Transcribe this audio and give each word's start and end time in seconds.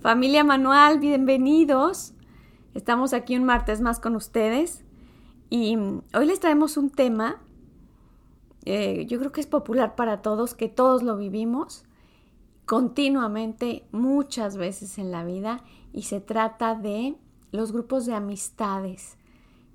Familia 0.00 0.44
Manual, 0.44 0.98
bienvenidos. 0.98 2.14
Estamos 2.72 3.12
aquí 3.12 3.36
un 3.36 3.44
martes 3.44 3.82
más 3.82 4.00
con 4.00 4.16
ustedes 4.16 4.82
y 5.50 5.76
hoy 5.76 6.24
les 6.24 6.40
traemos 6.40 6.78
un 6.78 6.88
tema, 6.88 7.42
eh, 8.64 9.04
yo 9.04 9.18
creo 9.18 9.30
que 9.30 9.42
es 9.42 9.46
popular 9.46 9.96
para 9.96 10.22
todos, 10.22 10.54
que 10.54 10.68
todos 10.68 11.02
lo 11.02 11.18
vivimos 11.18 11.84
continuamente, 12.64 13.84
muchas 13.92 14.56
veces 14.56 14.96
en 14.96 15.10
la 15.10 15.22
vida, 15.22 15.62
y 15.92 16.04
se 16.04 16.22
trata 16.22 16.74
de 16.74 17.16
los 17.52 17.70
grupos 17.70 18.06
de 18.06 18.14
amistades, 18.14 19.18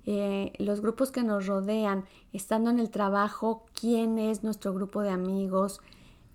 eh, 0.06 0.52
los 0.58 0.80
grupos 0.80 1.12
que 1.12 1.22
nos 1.22 1.46
rodean, 1.46 2.04
estando 2.32 2.70
en 2.70 2.80
el 2.80 2.90
trabajo, 2.90 3.64
quién 3.80 4.18
es 4.18 4.42
nuestro 4.42 4.74
grupo 4.74 5.02
de 5.02 5.10
amigos, 5.10 5.80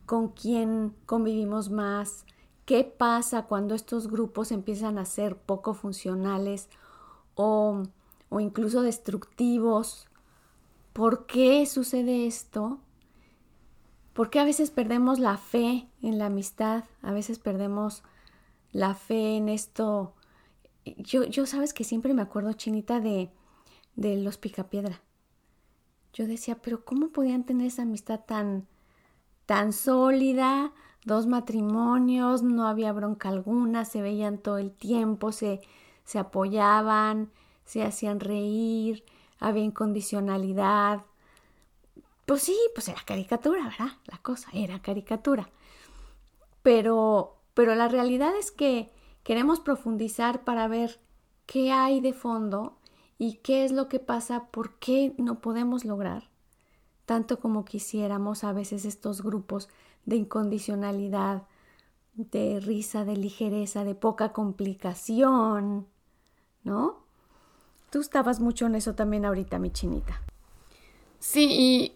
con 0.06 0.30
quién 0.30 0.94
convivimos 1.06 1.70
más, 1.72 2.26
qué 2.72 2.86
pasa 2.86 3.48
cuando 3.48 3.76
estos 3.76 4.08
grupos 4.10 4.54
empiezan 4.54 4.98
a 4.98 5.04
ser 5.04 5.36
poco 5.36 5.74
funcionales 5.74 6.70
o, 7.36 7.84
o 8.30 8.40
incluso 8.40 8.82
destructivos. 8.82 10.08
¿Por 10.94 11.26
qué 11.26 11.66
sucede 11.66 12.28
esto? 12.28 12.80
¿Por 14.14 14.30
qué 14.30 14.40
a 14.40 14.46
veces 14.46 14.72
perdemos 14.72 15.20
la 15.20 15.36
fe 15.36 15.90
en 16.02 16.18
la 16.18 16.28
amistad? 16.28 16.86
A 17.02 17.12
veces 17.12 17.40
perdemos 17.40 18.04
la 18.72 18.96
fe 18.96 19.36
en 19.36 19.50
esto. 19.50 20.14
Yo, 20.86 21.26
yo 21.26 21.46
sabes 21.46 21.74
que 21.74 21.84
siempre 21.84 22.14
me 22.14 22.22
acuerdo, 22.22 22.54
Chinita, 22.54 23.02
de, 23.02 23.34
de 23.98 24.16
los 24.16 24.38
Picapiedra. 24.38 25.02
Yo 26.14 26.26
decía, 26.26 26.62
pero 26.62 26.86
¿cómo 26.86 27.10
podían 27.10 27.44
tener 27.44 27.68
esa 27.68 27.82
amistad 27.82 28.22
tan, 28.22 28.66
tan 29.46 29.74
sólida, 29.74 30.72
dos 31.06 31.28
matrimonios, 31.28 32.44
no 32.44 32.68
había 32.68 32.94
bronca 32.94 33.30
alguna, 33.30 33.86
se 33.86 34.02
veían 34.02 34.38
todo 34.38 34.58
el 34.58 34.72
tiempo, 34.72 35.32
se, 35.32 35.62
se 36.04 36.20
apoyaban, 36.20 37.32
se 37.66 37.84
hacían 37.84 38.20
reír, 38.20 39.04
había 39.40 39.64
incondicionalidad. 39.64 41.04
Pues 42.26 42.44
sí, 42.44 42.58
pues 42.76 42.88
era 42.88 43.02
caricatura, 43.06 43.64
¿verdad? 43.64 43.98
La 44.06 44.18
cosa 44.20 44.50
era 44.54 44.82
caricatura. 44.82 45.50
Pero, 46.64 47.38
pero 47.54 47.76
la 47.76 47.88
realidad 47.88 48.36
es 48.38 48.52
que 48.52 48.92
queremos 49.24 49.60
profundizar 49.60 50.44
para 50.44 50.68
ver 50.68 51.00
qué 51.46 51.72
hay 51.72 52.00
de 52.00 52.14
fondo 52.14 52.78
y 53.18 53.36
qué 53.38 53.66
es 53.66 53.72
lo 53.72 53.88
que 53.88 54.00
pasa, 54.00 54.48
por 54.52 54.76
qué 54.76 55.14
no 55.18 55.42
podemos 55.42 55.86
lograr 55.86 56.32
tanto 57.12 57.42
como 57.42 57.66
quisiéramos 57.66 58.46
a 58.46 58.54
veces 58.54 58.86
estos 58.86 59.22
grupos 59.22 59.68
de 60.06 60.16
incondicionalidad, 60.16 61.44
de 62.14 62.60
risa, 62.60 63.06
de 63.06 63.18
ligereza, 63.18 63.84
de 63.84 63.96
poca 63.96 64.34
complicación, 64.34 65.88
¿no? 66.64 66.98
Tú 67.90 68.00
estabas 68.00 68.40
mucho 68.40 68.68
en 68.68 68.76
eso 68.76 68.96
también 68.96 69.26
ahorita, 69.26 69.60
mi 69.60 69.72
chinita. 69.72 70.22
Sí, 71.20 71.48
y 71.50 71.96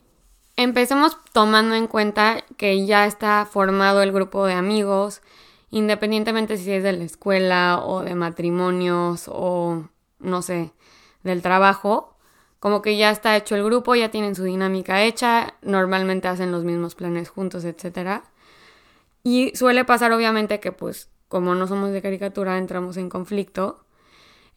empecemos 0.55 1.17
tomando 1.33 1.75
en 1.75 1.87
cuenta 1.87 2.43
que 2.57 2.85
ya 2.85 3.05
está 3.05 3.45
formado 3.45 4.01
el 4.01 4.11
grupo 4.11 4.45
de 4.45 4.53
amigos, 4.53 5.21
independientemente 5.69 6.57
si 6.57 6.71
es 6.71 6.83
de 6.83 6.93
la 6.93 7.03
escuela 7.03 7.81
o 7.83 8.01
de 8.01 8.15
matrimonios 8.15 9.29
o, 9.31 9.87
no 10.19 10.41
sé, 10.41 10.71
del 11.23 11.41
trabajo, 11.41 12.14
como 12.59 12.81
que 12.81 12.97
ya 12.97 13.11
está 13.11 13.35
hecho 13.37 13.55
el 13.55 13.63
grupo, 13.63 13.95
ya 13.95 14.09
tienen 14.09 14.35
su 14.35 14.43
dinámica 14.43 15.03
hecha, 15.03 15.55
normalmente 15.61 16.27
hacen 16.27 16.51
los 16.51 16.63
mismos 16.63 16.95
planes 16.95 17.29
juntos, 17.29 17.63
etc. 17.65 18.23
Y 19.23 19.55
suele 19.55 19.85
pasar 19.85 20.11
obviamente 20.11 20.59
que 20.59 20.71
pues 20.71 21.09
como 21.27 21.55
no 21.55 21.67
somos 21.67 21.91
de 21.91 22.01
caricatura 22.01 22.57
entramos 22.57 22.97
en 22.97 23.09
conflicto. 23.09 23.85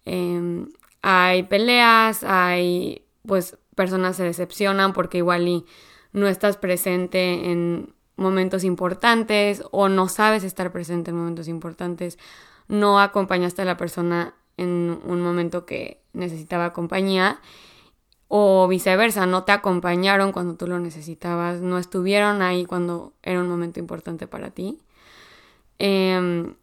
Em, 0.05 0.71
hay 1.03 1.43
peleas, 1.45 2.25
hay 2.25 3.05
pues 3.27 3.57
personas 3.75 4.17
se 4.17 4.25
decepcionan 4.25 4.93
porque 4.93 5.19
igual 5.19 5.65
no 6.13 6.29
estás 6.29 6.57
presente 6.57 7.51
en 7.51 7.95
momentos 8.17 8.65
importantes 8.65 9.63
o 9.71 9.89
no 9.89 10.09
sabes 10.09 10.45
estar 10.45 10.73
presente 10.73 11.11
en 11.11 11.17
momentos 11.17 11.47
importantes, 11.49 12.19
no 12.67 13.01
acompañaste 13.01 13.63
a 13.63 13.65
la 13.65 13.77
persona 13.77 14.35
en 14.57 14.99
un 15.05 15.23
momento 15.23 15.65
que 15.65 16.03
necesitaba 16.13 16.73
compañía 16.73 17.41
o 18.29 18.69
viceversa, 18.69 19.27
no 19.27 19.45
te 19.45 19.53
acompañaron 19.53 20.33
cuando 20.33 20.55
tú 20.55 20.67
lo 20.67 20.79
necesitabas, 20.79 21.61
no 21.61 21.79
estuvieron 21.79 22.43
ahí 22.43 22.67
cuando 22.67 23.15
era 23.23 23.41
un 23.41 23.49
momento 23.49 23.81
importante 23.81 24.27
para 24.27 24.51
ti. 24.51 24.79
Em, 25.79 26.55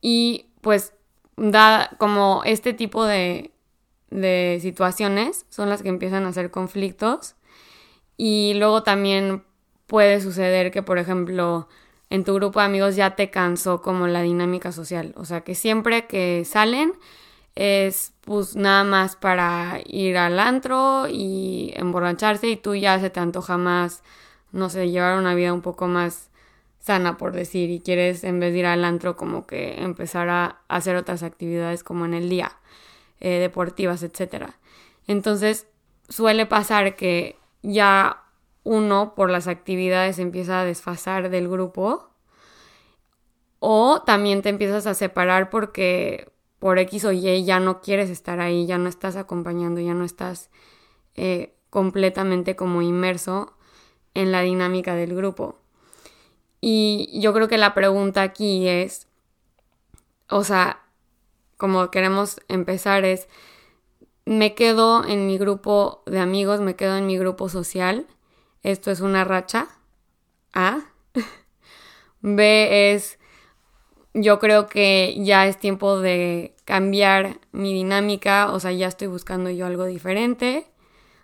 y 0.00 0.46
pues 0.60 0.92
da 1.36 1.90
como 1.98 2.42
este 2.44 2.72
tipo 2.74 3.04
de, 3.04 3.52
de 4.10 4.58
situaciones 4.60 5.46
son 5.48 5.68
las 5.68 5.82
que 5.82 5.88
empiezan 5.88 6.26
a 6.26 6.32
ser 6.32 6.50
conflictos 6.50 7.36
y 8.16 8.54
luego 8.54 8.82
también 8.82 9.44
puede 9.86 10.20
suceder 10.20 10.70
que 10.70 10.82
por 10.82 10.98
ejemplo 10.98 11.68
en 12.10 12.24
tu 12.24 12.34
grupo 12.34 12.60
de 12.60 12.66
amigos 12.66 12.96
ya 12.96 13.16
te 13.16 13.30
cansó 13.30 13.82
como 13.82 14.06
la 14.06 14.22
dinámica 14.22 14.72
social, 14.72 15.12
o 15.16 15.24
sea 15.24 15.42
que 15.42 15.54
siempre 15.54 16.06
que 16.06 16.44
salen 16.44 16.92
es 17.56 18.12
pues 18.20 18.54
nada 18.54 18.84
más 18.84 19.16
para 19.16 19.80
ir 19.86 20.18
al 20.18 20.38
antro 20.38 21.06
y 21.08 21.72
emborracharse 21.74 22.48
y 22.48 22.56
tú 22.56 22.74
ya 22.74 23.00
se 23.00 23.10
te 23.10 23.18
antoja 23.18 23.56
más, 23.56 24.02
no 24.52 24.68
sé, 24.68 24.90
llevar 24.90 25.18
una 25.18 25.34
vida 25.34 25.52
un 25.52 25.62
poco 25.62 25.88
más 25.88 26.30
sana, 26.80 27.16
por 27.16 27.32
decir, 27.32 27.70
y 27.70 27.80
quieres 27.80 28.22
en 28.24 28.38
vez 28.38 28.52
de 28.52 28.60
ir 28.60 28.66
al 28.66 28.84
antro 28.84 29.16
como 29.16 29.46
que 29.46 29.82
empezar 29.82 30.28
a 30.28 30.60
hacer 30.68 30.96
otras 30.96 31.22
actividades 31.22 31.82
como 31.82 32.04
en 32.04 32.14
el 32.14 32.28
día, 32.28 32.52
eh, 33.20 33.40
deportivas, 33.40 34.02
etc. 34.02 34.50
Entonces 35.06 35.66
suele 36.08 36.46
pasar 36.46 36.94
que 36.94 37.38
ya 37.62 38.22
uno 38.64 39.14
por 39.14 39.30
las 39.30 39.48
actividades 39.48 40.18
empieza 40.18 40.60
a 40.60 40.64
desfasar 40.64 41.30
del 41.30 41.48
grupo 41.48 42.10
o 43.60 44.02
también 44.02 44.42
te 44.42 44.50
empiezas 44.50 44.86
a 44.86 44.94
separar 44.94 45.50
porque 45.50 46.30
por 46.66 46.80
X 46.80 47.04
o 47.04 47.12
Y 47.12 47.44
ya 47.44 47.60
no 47.60 47.80
quieres 47.80 48.10
estar 48.10 48.40
ahí, 48.40 48.66
ya 48.66 48.76
no 48.76 48.88
estás 48.88 49.14
acompañando, 49.14 49.80
ya 49.80 49.94
no 49.94 50.04
estás 50.04 50.50
eh, 51.14 51.54
completamente 51.70 52.56
como 52.56 52.82
inmerso 52.82 53.52
en 54.14 54.32
la 54.32 54.40
dinámica 54.40 54.96
del 54.96 55.14
grupo. 55.14 55.60
Y 56.60 57.20
yo 57.20 57.32
creo 57.32 57.46
que 57.46 57.56
la 57.56 57.72
pregunta 57.72 58.22
aquí 58.22 58.66
es, 58.66 59.06
o 60.28 60.42
sea, 60.42 60.82
como 61.56 61.88
queremos 61.92 62.40
empezar 62.48 63.04
es, 63.04 63.28
me 64.24 64.56
quedo 64.56 65.06
en 65.06 65.28
mi 65.28 65.38
grupo 65.38 66.02
de 66.04 66.18
amigos, 66.18 66.60
me 66.60 66.74
quedo 66.74 66.96
en 66.96 67.06
mi 67.06 67.16
grupo 67.16 67.48
social, 67.48 68.08
esto 68.64 68.90
es 68.90 69.00
una 69.00 69.22
racha. 69.22 69.68
A. 70.52 70.80
B 72.22 72.92
es, 72.92 73.20
yo 74.14 74.40
creo 74.40 74.66
que 74.66 75.16
ya 75.20 75.46
es 75.46 75.60
tiempo 75.60 76.00
de 76.00 76.55
cambiar 76.66 77.38
mi 77.52 77.72
dinámica, 77.72 78.52
o 78.52 78.60
sea, 78.60 78.72
ya 78.72 78.88
estoy 78.88 79.06
buscando 79.06 79.48
yo 79.48 79.64
algo 79.64 79.86
diferente, 79.86 80.66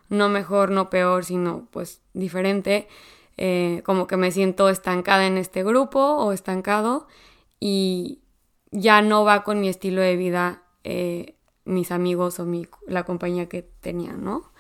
no 0.08 0.30
mejor, 0.30 0.70
no 0.70 0.88
peor, 0.88 1.24
sino 1.24 1.66
pues 1.70 2.00
diferente, 2.14 2.88
eh, 3.36 3.82
como 3.84 4.06
que 4.06 4.16
me 4.16 4.30
siento 4.30 4.70
estancada 4.70 5.26
en 5.26 5.36
este 5.36 5.64
grupo 5.64 5.98
o 5.98 6.32
estancado 6.32 7.08
y 7.58 8.20
ya 8.70 9.02
no 9.02 9.24
va 9.24 9.42
con 9.42 9.60
mi 9.60 9.68
estilo 9.68 10.00
de 10.00 10.16
vida 10.16 10.62
eh, 10.84 11.34
mis 11.64 11.90
amigos 11.90 12.38
o 12.38 12.46
mi, 12.46 12.68
la 12.86 13.02
compañía 13.02 13.48
que 13.48 13.62
tenía, 13.62 14.12
¿no? 14.12 14.52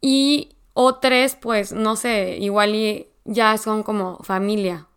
Y 0.00 0.56
o 0.72 0.96
tres, 0.96 1.36
pues, 1.36 1.72
no 1.72 1.96
sé, 1.96 2.38
igual 2.40 2.74
y 2.74 3.08
ya 3.24 3.56
son 3.58 3.82
como 3.82 4.18
familia, 4.22 4.88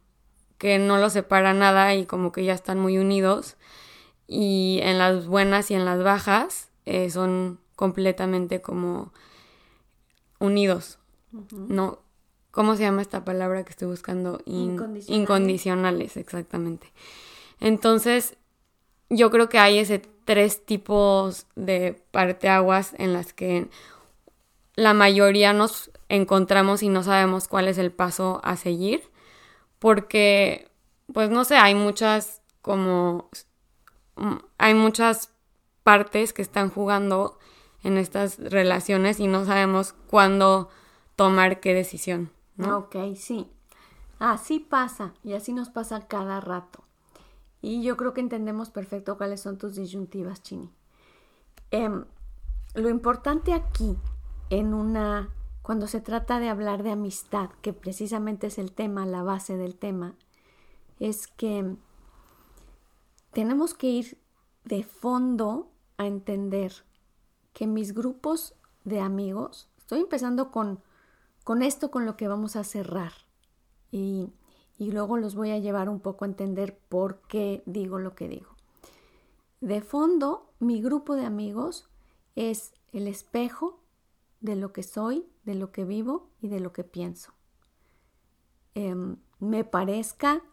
que 0.58 0.80
no 0.80 0.98
los 0.98 1.14
separa 1.14 1.54
nada 1.54 1.94
y 1.94 2.06
como 2.06 2.32
que 2.32 2.46
ya 2.46 2.54
están 2.54 2.80
muy 2.80 2.98
unidos. 2.98 3.57
Y 4.28 4.80
en 4.84 4.98
las 4.98 5.28
buenas 5.28 5.72
y 5.72 5.76
en 5.76 5.86
las 5.86 6.04
bajas 6.04 6.70
eh, 6.86 7.10
son 7.10 7.60
completamente 7.76 8.62
como 8.62 9.14
unidos, 10.40 11.00
¿no? 11.52 12.00
¿cómo 12.58 12.76
se 12.76 12.82
llama 12.82 13.04
esta 13.04 13.24
palabra 13.24 13.64
que 13.64 13.70
estoy 13.70 13.88
buscando? 13.88 14.42
Incondicionales. 14.46 15.10
Incondicionales, 15.10 16.18
exactamente. 16.18 16.92
Entonces, 17.60 18.36
yo 19.12 19.30
creo 19.30 19.48
que 19.48 19.60
hay 19.60 19.78
ese 19.78 20.02
tres 20.26 20.66
tipos 20.66 21.46
de 21.56 22.04
parteaguas 22.10 22.96
en 22.98 23.14
las 23.14 23.32
que 23.32 23.68
la 24.74 24.96
mayoría 24.96 25.54
nos 25.54 25.92
encontramos 26.10 26.82
y 26.82 26.90
no 26.90 27.04
sabemos 27.04 27.48
cuál 27.48 27.68
es 27.68 27.78
el 27.78 27.92
paso 27.92 28.42
a 28.44 28.56
seguir, 28.56 29.04
porque, 29.78 30.68
pues 31.14 31.30
no 31.30 31.46
sé, 31.46 31.58
hay 31.58 31.76
muchas 31.76 32.42
como, 32.64 33.30
hay 34.58 34.74
muchas 34.74 35.32
partes 35.84 36.34
que 36.34 36.42
están 36.42 36.70
jugando 36.70 37.38
en 37.84 37.98
estas 37.98 38.40
relaciones 38.40 39.20
y 39.20 39.28
no 39.28 39.46
sabemos 39.46 39.94
cuándo 40.08 40.70
tomar 41.16 41.60
qué 41.60 41.74
decisión. 41.74 42.32
¿no? 42.56 42.78
Ok, 42.78 42.96
sí. 43.16 43.50
Así 44.20 44.60
pasa 44.60 45.14
y 45.24 45.34
así 45.34 45.54
nos 45.54 45.70
pasa 45.70 46.08
cada 46.08 46.42
rato. 46.42 46.84
Y 47.62 47.84
yo 47.84 47.98
creo 47.98 48.14
que 48.14 48.22
entendemos 48.22 48.70
perfecto 48.70 49.18
cuáles 49.18 49.42
son 49.42 49.58
tus 49.58 49.76
disyuntivas, 49.76 50.42
Chini. 50.42 50.72
Em, 51.72 52.06
lo 52.74 52.90
importante 52.90 53.54
aquí, 53.54 53.98
en 54.50 54.74
una, 54.74 55.30
cuando 55.62 55.88
se 55.88 56.02
trata 56.02 56.40
de 56.40 56.50
hablar 56.50 56.84
de 56.84 56.92
amistad, 56.92 57.50
que 57.62 57.74
precisamente 57.74 58.48
es 58.48 58.58
el 58.58 58.72
tema, 58.72 59.06
la 59.06 59.24
base 59.24 59.58
del 59.58 59.76
tema, 59.76 60.16
es 61.00 61.28
que 61.28 61.76
tenemos 63.38 63.76
que 63.76 63.88
ir 63.88 64.18
de 64.64 64.82
fondo 64.82 65.70
a 65.98 66.08
entender 66.08 66.74
que 67.54 67.68
mis 67.68 67.94
grupos 67.94 68.56
de 68.84 69.00
amigos, 69.00 69.70
estoy 69.78 70.00
empezando 70.00 70.52
con, 70.52 70.82
con 71.44 71.62
esto, 71.62 71.92
con 71.92 72.08
lo 72.08 72.18
que 72.18 72.28
vamos 72.28 72.56
a 72.56 72.64
cerrar. 72.64 73.14
Y 73.92 74.32
y 74.78 74.92
luego 74.92 75.18
los 75.18 75.36
voy 75.36 75.52
a 75.52 75.60
llevar 75.60 75.90
un 75.90 76.00
poco 76.00 76.26
a 76.26 76.28
entender 76.28 76.78
por 76.90 77.22
qué 77.22 77.64
digo 77.66 78.00
lo 78.00 78.16
que 78.16 78.28
digo. 78.28 78.56
De 79.60 79.82
fondo, 79.82 80.54
mi 80.60 80.82
grupo 80.82 81.16
de 81.16 81.26
amigos 81.26 81.90
es 82.36 82.74
el 82.92 83.08
espejo 83.08 83.80
de 84.40 84.56
lo 84.56 84.72
que 84.72 84.84
soy, 84.84 85.26
de 85.46 85.56
lo 85.56 85.72
que 85.72 85.84
vivo 85.84 86.30
y 86.42 86.48
de 86.48 86.60
lo 86.60 86.74
que 86.74 86.84
pienso. 86.84 87.34
Em, 88.76 89.18
me 89.40 89.64
parezca 89.64 90.44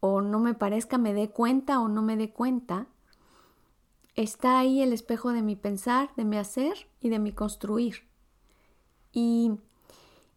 o 0.00 0.20
no 0.20 0.40
me 0.40 0.54
parezca, 0.54 0.98
me 0.98 1.14
dé 1.14 1.30
cuenta 1.30 1.80
o 1.80 1.88
no 1.88 2.02
me 2.02 2.16
dé 2.16 2.32
cuenta, 2.32 2.86
está 4.16 4.58
ahí 4.58 4.82
el 4.82 4.92
espejo 4.92 5.32
de 5.32 5.42
mi 5.42 5.56
pensar, 5.56 6.10
de 6.16 6.24
mi 6.24 6.36
hacer 6.36 6.88
y 7.00 7.10
de 7.10 7.18
mi 7.18 7.32
construir. 7.32 8.08
Y, 9.12 9.52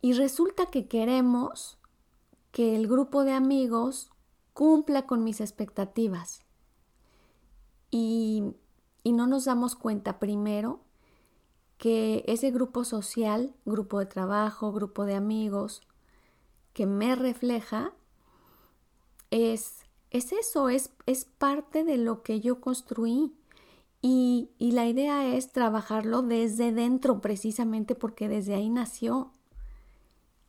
y 0.01 0.13
resulta 0.13 0.67
que 0.67 0.87
queremos 0.87 1.77
que 2.51 2.75
el 2.75 2.87
grupo 2.87 3.23
de 3.23 3.33
amigos 3.33 4.11
cumpla 4.53 5.05
con 5.07 5.23
mis 5.23 5.41
expectativas. 5.41 6.41
Y, 7.89 8.43
y 9.03 9.11
no 9.13 9.27
nos 9.27 9.45
damos 9.45 9.75
cuenta 9.75 10.19
primero 10.19 10.81
que 11.77 12.23
ese 12.27 12.51
grupo 12.51 12.85
social, 12.85 13.53
grupo 13.65 13.99
de 13.99 14.05
trabajo, 14.05 14.71
grupo 14.71 15.05
de 15.05 15.15
amigos, 15.15 15.81
que 16.73 16.85
me 16.85 17.15
refleja, 17.15 17.93
es, 19.33 19.85
es 20.11 20.31
eso, 20.31 20.69
es, 20.69 20.91
es 21.07 21.25
parte 21.25 21.83
de 21.83 21.97
lo 21.97 22.21
que 22.21 22.39
yo 22.39 22.61
construí. 22.61 23.33
Y, 24.01 24.49
y, 24.59 24.73
la 24.73 24.85
idea 24.85 25.33
es 25.33 25.51
trabajarlo 25.51 26.21
desde 26.21 26.71
dentro, 26.71 27.19
precisamente 27.21 27.95
porque 27.95 28.27
desde 28.27 28.53
ahí 28.53 28.69
nació. 28.69 29.31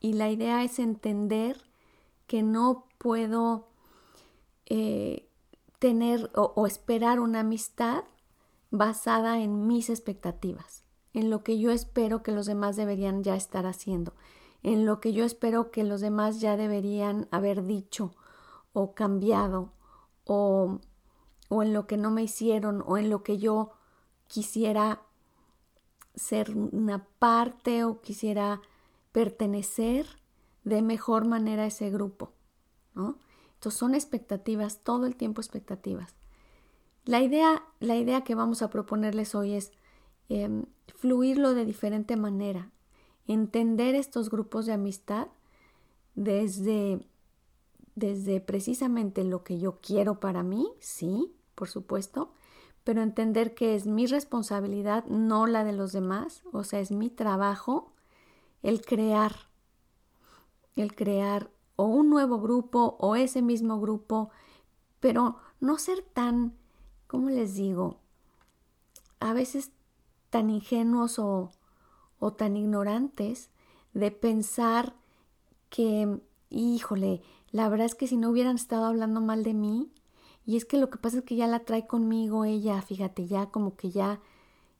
Y 0.00 0.14
la 0.14 0.30
idea 0.30 0.64
es 0.64 0.78
entender 0.78 1.62
que 2.26 2.42
no 2.42 2.86
puedo 2.98 3.68
eh, 4.66 5.28
tener 5.78 6.30
o, 6.34 6.66
esperar 6.66 7.20
una 7.20 7.40
amistad 7.40 8.04
basada 8.70 9.40
en 9.40 9.66
mis 9.66 9.88
expectativas, 9.88 10.82
en 11.14 11.30
lo 11.30 11.42
que 11.42 11.58
yo 11.58 11.70
espero 11.70 12.22
que 12.22 12.32
los 12.32 12.46
demás 12.46 12.76
deberían 12.76 13.22
ya 13.22 13.36
estar 13.36 13.66
haciendo, 13.66 14.14
en 14.62 14.84
lo 14.84 15.00
que 15.00 15.12
yo 15.12 15.24
espero 15.24 15.70
que 15.70 15.84
los 15.84 16.00
demás 16.00 16.40
ya 16.40 16.56
deberían 16.56 17.28
haber 17.30 17.64
dicho 17.64 18.14
o 18.74 18.94
cambiado 18.94 19.72
o, 20.24 20.80
o 21.48 21.62
en 21.62 21.72
lo 21.72 21.86
que 21.86 21.96
no 21.96 22.10
me 22.10 22.22
hicieron 22.22 22.84
o 22.86 22.98
en 22.98 23.08
lo 23.08 23.22
que 23.22 23.38
yo 23.38 23.72
quisiera 24.26 25.00
ser 26.14 26.54
una 26.54 27.06
parte 27.18 27.84
o 27.84 28.02
quisiera 28.02 28.60
pertenecer 29.12 30.06
de 30.64 30.82
mejor 30.82 31.26
manera 31.26 31.62
a 31.62 31.66
ese 31.66 31.90
grupo, 31.90 32.32
¿no? 32.94 33.18
Entonces 33.54 33.78
son 33.78 33.94
expectativas, 33.94 34.80
todo 34.80 35.06
el 35.06 35.16
tiempo 35.16 35.40
expectativas. 35.40 36.14
La 37.04 37.22
idea, 37.22 37.62
la 37.80 37.96
idea 37.96 38.22
que 38.22 38.34
vamos 38.34 38.62
a 38.62 38.70
proponerles 38.70 39.34
hoy 39.34 39.54
es 39.54 39.72
em, 40.28 40.66
fluirlo 40.96 41.54
de 41.54 41.64
diferente 41.64 42.16
manera, 42.16 42.70
entender 43.26 43.94
estos 43.94 44.30
grupos 44.30 44.66
de 44.66 44.72
amistad 44.72 45.28
desde, 46.14 47.06
desde 47.94 48.40
precisamente 48.40 49.24
lo 49.24 49.44
que 49.44 49.58
yo 49.58 49.80
quiero 49.80 50.20
para 50.20 50.42
mí, 50.42 50.68
sí, 50.80 51.34
por 51.54 51.68
supuesto, 51.68 52.32
pero 52.82 53.02
entender 53.02 53.54
que 53.54 53.74
es 53.74 53.86
mi 53.86 54.06
responsabilidad, 54.06 55.04
no 55.06 55.46
la 55.46 55.64
de 55.64 55.72
los 55.72 55.92
demás, 55.92 56.42
o 56.52 56.64
sea, 56.64 56.80
es 56.80 56.90
mi 56.90 57.08
trabajo 57.10 57.92
el 58.62 58.82
crear 58.82 59.32
el 60.76 60.94
crear 60.94 61.50
o 61.76 61.84
un 61.84 62.10
nuevo 62.10 62.40
grupo 62.40 62.96
o 62.98 63.16
ese 63.16 63.42
mismo 63.42 63.80
grupo, 63.80 64.30
pero 65.00 65.36
no 65.60 65.78
ser 65.78 66.02
tan, 66.02 66.54
¿cómo 67.06 67.30
les 67.30 67.54
digo? 67.54 68.00
A 69.20 69.32
veces 69.32 69.70
tan 70.30 70.50
ingenuos 70.50 71.18
o, 71.18 71.50
o 72.18 72.32
tan 72.32 72.56
ignorantes 72.56 73.50
de 73.92 74.10
pensar 74.10 74.94
que, 75.70 76.20
híjole, 76.50 77.22
la 77.54 77.68
verdad 77.68 77.86
es 77.86 77.94
que 77.94 78.08
si 78.08 78.16
no 78.16 78.30
hubieran 78.30 78.56
estado 78.56 78.84
hablando 78.84 79.20
mal 79.20 79.44
de 79.44 79.54
mí, 79.54 79.88
y 80.44 80.56
es 80.56 80.64
que 80.64 80.76
lo 80.76 80.90
que 80.90 80.98
pasa 80.98 81.18
es 81.18 81.22
que 81.22 81.36
ya 81.36 81.46
la 81.46 81.60
trae 81.60 81.86
conmigo 81.86 82.44
ella, 82.44 82.82
fíjate, 82.82 83.28
ya 83.28 83.46
como 83.46 83.76
que 83.76 83.92
ya 83.92 84.18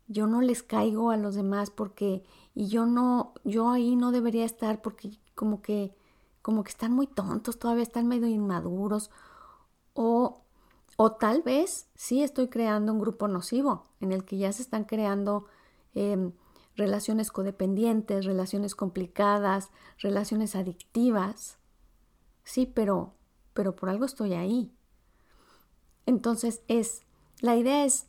yo 0.09 0.26
no 0.26 0.41
les 0.41 0.65
caigo 0.65 1.12
a 1.12 1.17
los 1.17 1.37
demás 1.37 1.71
porque 1.71 2.25
y 2.53 2.67
yo 2.67 2.85
no 2.85 3.32
yo 3.44 3.71
ahí 3.71 3.94
no 3.94 4.11
debería 4.11 4.44
estar 4.44 4.82
porque 4.82 5.21
como 5.37 5.62
que, 5.62 5.94
como 6.43 6.65
que 6.65 6.70
están 6.70 6.91
muy 6.93 7.06
tontos, 7.06 7.60
todavía 7.60 7.84
están 7.84 8.08
medio 8.08 8.27
inmaduros, 8.27 9.13
o, 9.93 10.43
o 10.96 11.13
tal 11.13 11.43
vez 11.43 11.87
sí 11.94 12.25
estoy 12.25 12.49
creando 12.49 12.93
un 12.93 12.99
grupo 12.99 13.29
nocivo 13.29 13.84
en 14.01 14.10
el 14.10 14.25
que 14.25 14.37
ya 14.37 14.51
se 14.53 14.63
están 14.63 14.82
creando 14.82 15.46
em, 15.94 16.32
relaciones 16.75 17.31
codependientes, 17.31 18.25
relaciones 18.25 18.75
complicadas, 18.75 19.70
relaciones 20.01 20.56
adictivas. 20.56 21.58
Sí, 22.44 22.67
pero, 22.67 23.15
pero 23.53 23.74
por 23.74 23.89
algo 23.89 24.05
estoy 24.05 24.34
ahí. 24.34 24.72
Entonces 26.06 26.63
es, 26.69 27.03
la 27.41 27.56
idea 27.56 27.84
es 27.84 28.06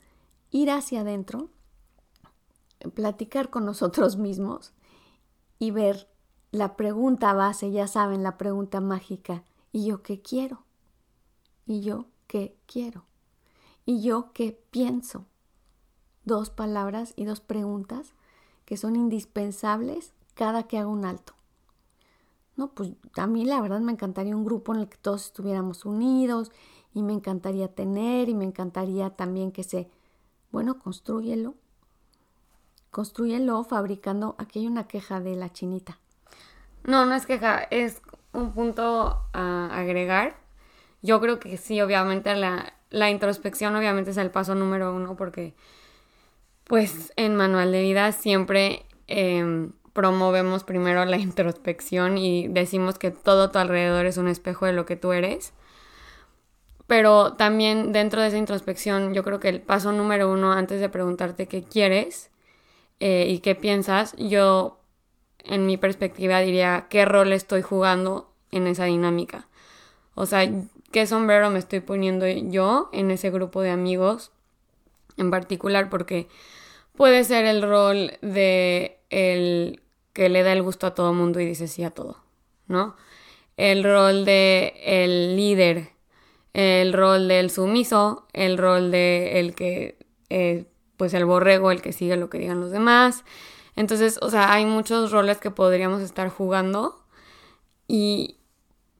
ir 0.51 0.69
hacia 0.69 1.01
adentro, 1.01 1.49
platicar 2.93 3.49
con 3.49 3.65
nosotros 3.65 4.17
mismos 4.17 4.73
y 5.59 5.71
ver 5.71 6.09
la 6.51 6.75
pregunta 6.75 7.33
base, 7.33 7.71
ya 7.71 7.87
saben, 7.87 8.23
la 8.23 8.37
pregunta 8.37 8.79
mágica, 8.79 9.43
¿y 9.71 9.85
yo 9.85 10.01
qué 10.03 10.21
quiero? 10.21 10.63
¿Y 11.65 11.81
yo 11.81 12.05
qué 12.27 12.57
quiero? 12.65 13.05
¿Y 13.85 14.01
yo 14.01 14.31
qué 14.33 14.57
pienso? 14.71 15.25
Dos 16.23 16.49
palabras 16.49 17.13
y 17.15 17.25
dos 17.25 17.39
preguntas 17.41 18.13
que 18.65 18.77
son 18.77 18.95
indispensables 18.95 20.13
cada 20.33 20.63
que 20.63 20.77
hago 20.77 20.91
un 20.91 21.05
alto. 21.05 21.34
No, 22.57 22.69
pues 22.69 22.91
a 23.17 23.27
mí 23.27 23.45
la 23.45 23.61
verdad 23.61 23.79
me 23.81 23.91
encantaría 23.91 24.35
un 24.35 24.45
grupo 24.45 24.73
en 24.73 24.81
el 24.81 24.87
que 24.87 24.97
todos 24.97 25.25
estuviéramos 25.25 25.85
unidos 25.85 26.51
y 26.93 27.01
me 27.01 27.13
encantaría 27.13 27.67
tener 27.67 28.29
y 28.29 28.33
me 28.33 28.45
encantaría 28.45 29.09
también 29.09 29.51
que 29.51 29.63
se, 29.63 29.89
bueno, 30.51 30.79
construyelo. 30.79 31.55
Construyelo 32.91 33.63
fabricando, 33.65 34.35
aquí 34.37 34.59
hay 34.59 34.67
una 34.67 34.87
queja 34.87 35.19
de 35.19 35.35
la 35.35 35.51
chinita. 35.51 35.99
No, 36.85 37.05
no 37.05 37.15
es 37.15 37.25
queja, 37.25 37.63
es 37.63 38.01
un 38.31 38.53
punto 38.53 39.25
a 39.33 39.69
agregar. 39.73 40.37
Yo 41.01 41.19
creo 41.19 41.39
que 41.39 41.57
sí, 41.57 41.81
obviamente 41.81 42.33
la, 42.35 42.73
la 42.89 43.09
introspección 43.09 43.75
obviamente 43.75 44.11
es 44.11 44.17
el 44.17 44.31
paso 44.31 44.55
número 44.55 44.95
uno 44.95 45.15
porque 45.17 45.53
pues 46.63 47.13
en 47.15 47.35
Manual 47.35 47.71
de 47.71 47.81
Vida 47.81 48.11
siempre 48.11 48.85
em, 49.07 49.73
promovemos 49.95 50.65
primero 50.65 51.05
la 51.05 51.17
introspección 51.29 52.19
y 52.19 52.47
decimos 52.49 52.99
que 52.99 53.09
todo 53.09 53.49
tu 53.49 53.57
alrededor 53.57 54.05
es 54.05 54.17
un 54.17 54.27
espejo 54.27 54.67
de 54.67 54.73
lo 54.73 54.85
que 54.85 54.97
tú 54.97 55.13
eres. 55.13 55.53
Pero 56.85 57.33
también 57.33 57.93
dentro 57.93 58.21
de 58.21 58.27
esa 58.27 58.37
introspección 58.37 59.15
yo 59.15 59.23
creo 59.23 59.39
que 59.39 59.49
el 59.49 59.61
paso 59.61 59.91
número 59.91 60.31
uno 60.31 60.51
antes 60.51 60.79
de 60.79 60.89
preguntarte 60.89 61.47
qué 61.47 61.63
quieres 61.63 62.29
eh, 62.99 63.25
y 63.27 63.39
qué 63.39 63.55
piensas, 63.55 64.15
yo 64.17 64.79
en 65.39 65.65
mi 65.65 65.77
perspectiva 65.77 66.39
diría 66.41 66.85
qué 66.89 67.05
rol 67.05 67.33
estoy 67.33 67.63
jugando 67.63 68.31
en 68.51 68.67
esa 68.67 68.85
dinámica. 68.85 69.47
O 70.13 70.25
sea, 70.25 70.47
qué 70.91 71.07
sombrero 71.07 71.49
me 71.49 71.59
estoy 71.59 71.79
poniendo 71.79 72.27
yo 72.27 72.89
en 72.93 73.11
ese 73.11 73.31
grupo 73.31 73.61
de 73.61 73.71
amigos 73.71 74.31
en 75.17 75.31
particular 75.31 75.89
porque 75.89 76.27
puede 76.95 77.23
ser 77.23 77.45
el 77.45 77.61
rol 77.61 78.11
de 78.21 78.99
el 79.09 79.81
que 80.15 80.29
le 80.29 80.43
da 80.43 80.53
el 80.53 80.63
gusto 80.63 80.87
a 80.87 80.95
todo 80.95 81.13
mundo 81.13 81.41
y 81.41 81.45
dice 81.45 81.67
sí 81.67 81.83
a 81.83 81.91
todo, 81.91 82.23
¿no? 82.67 82.95
El 83.57 83.83
rol 83.83 84.23
de 84.23 84.73
el 84.85 85.35
líder, 85.35 85.89
el 86.53 86.93
rol 86.93 87.27
del 87.27 87.51
sumiso, 87.51 88.25
el 88.31 88.57
rol 88.57 88.91
de 88.91 89.41
el 89.41 89.55
que 89.55 89.97
eh, 90.29 90.67
pues 90.95 91.13
el 91.13 91.25
borrego, 91.25 91.69
el 91.69 91.81
que 91.81 91.91
sigue 91.91 92.15
lo 92.15 92.29
que 92.29 92.39
digan 92.39 92.61
los 92.61 92.71
demás. 92.71 93.25
Entonces, 93.75 94.17
o 94.21 94.29
sea, 94.29 94.53
hay 94.53 94.65
muchos 94.65 95.11
roles 95.11 95.39
que 95.39 95.51
podríamos 95.51 96.01
estar 96.01 96.29
jugando 96.29 97.03
y 97.85 98.37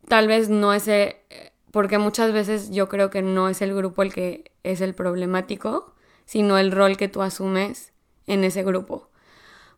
tal 0.10 0.28
vez 0.28 0.50
no 0.50 0.74
es, 0.74 0.90
el, 0.90 1.16
porque 1.72 1.98
muchas 1.98 2.34
veces 2.34 2.72
yo 2.72 2.90
creo 2.90 3.10
que 3.10 3.22
no 3.22 3.48
es 3.48 3.62
el 3.62 3.74
grupo 3.74 4.04
el 4.04 4.14
que 4.14 4.52
es 4.64 4.82
el 4.82 4.94
problemático, 4.94 5.94
sino 6.26 6.58
el 6.58 6.74
rol 6.74 6.98
que 6.98 7.08
tú 7.08 7.22
asumes 7.22 7.94
en 8.28 8.44
ese 8.44 8.64
grupo. 8.64 9.10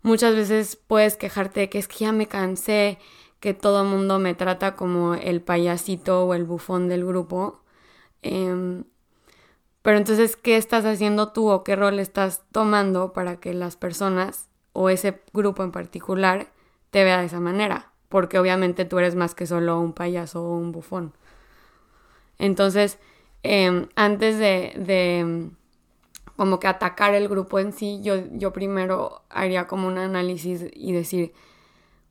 Muchas 0.07 0.35
veces 0.35 0.77
puedes 0.77 1.17
quejarte 1.17 1.59
de 1.59 1.69
que 1.69 1.79
es 1.79 1.89
que 1.89 2.05
ya 2.05 2.13
me 2.13 2.27
cansé, 2.27 2.97
que 3.41 3.53
todo 3.53 3.81
el 3.81 3.89
mundo 3.89 4.19
me 4.19 4.35
trata 4.35 4.77
como 4.77 5.15
el 5.15 5.41
payasito 5.41 6.25
o 6.25 6.33
el 6.33 6.45
bufón 6.45 6.87
del 6.87 7.05
grupo. 7.05 7.59
Em, 8.21 8.85
pero 9.81 9.97
entonces, 9.97 10.37
¿qué 10.37 10.55
estás 10.55 10.85
haciendo 10.85 11.33
tú 11.33 11.49
o 11.49 11.65
qué 11.65 11.75
rol 11.75 11.99
estás 11.99 12.43
tomando 12.53 13.11
para 13.11 13.41
que 13.41 13.53
las 13.53 13.75
personas 13.75 14.47
o 14.71 14.87
ese 14.87 15.21
grupo 15.33 15.61
en 15.65 15.73
particular 15.73 16.53
te 16.89 17.03
vea 17.03 17.19
de 17.19 17.25
esa 17.25 17.41
manera? 17.41 17.91
Porque 18.07 18.39
obviamente 18.39 18.85
tú 18.85 18.99
eres 18.99 19.15
más 19.15 19.35
que 19.35 19.45
solo 19.45 19.77
un 19.77 19.91
payaso 19.91 20.41
o 20.41 20.57
un 20.57 20.71
bufón. 20.71 21.11
Entonces, 22.39 22.97
em, 23.43 23.89
antes 23.97 24.39
de, 24.39 24.71
de 24.77 25.49
como 26.38 26.60
que 26.60 26.67
atacar 26.67 27.15
el 27.15 27.27
grupo 27.27 27.60
en 27.60 27.74
sí, 27.74 28.00
yo, 28.01 28.15
yo 28.32 28.53
primero 28.53 29.24
haría 29.29 29.67
como 29.67 29.88
un 29.88 29.98
análisis 29.98 30.65
y 30.72 30.94
decir, 30.94 31.34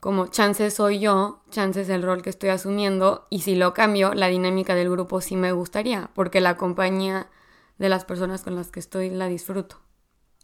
como 0.00 0.26
chances 0.26 0.74
soy 0.74 0.98
yo, 0.98 1.40
chances 1.50 1.88
el 1.88 2.02
rol 2.02 2.22
que 2.22 2.30
estoy 2.30 2.50
asumiendo, 2.50 3.26
y 3.30 3.40
si 3.40 3.54
lo 3.54 3.72
cambio, 3.72 4.14
la 4.14 4.26
dinámica 4.26 4.74
del 4.74 4.90
grupo 4.90 5.20
sí 5.20 5.36
me 5.36 5.52
gustaría, 5.52 6.10
porque 6.14 6.40
la 6.40 6.56
compañía 6.56 7.30
de 7.78 7.88
las 7.88 8.04
personas 8.04 8.42
con 8.42 8.56
las 8.56 8.70
que 8.70 8.80
estoy 8.80 9.10
la 9.10 9.28
disfruto. 9.28 9.76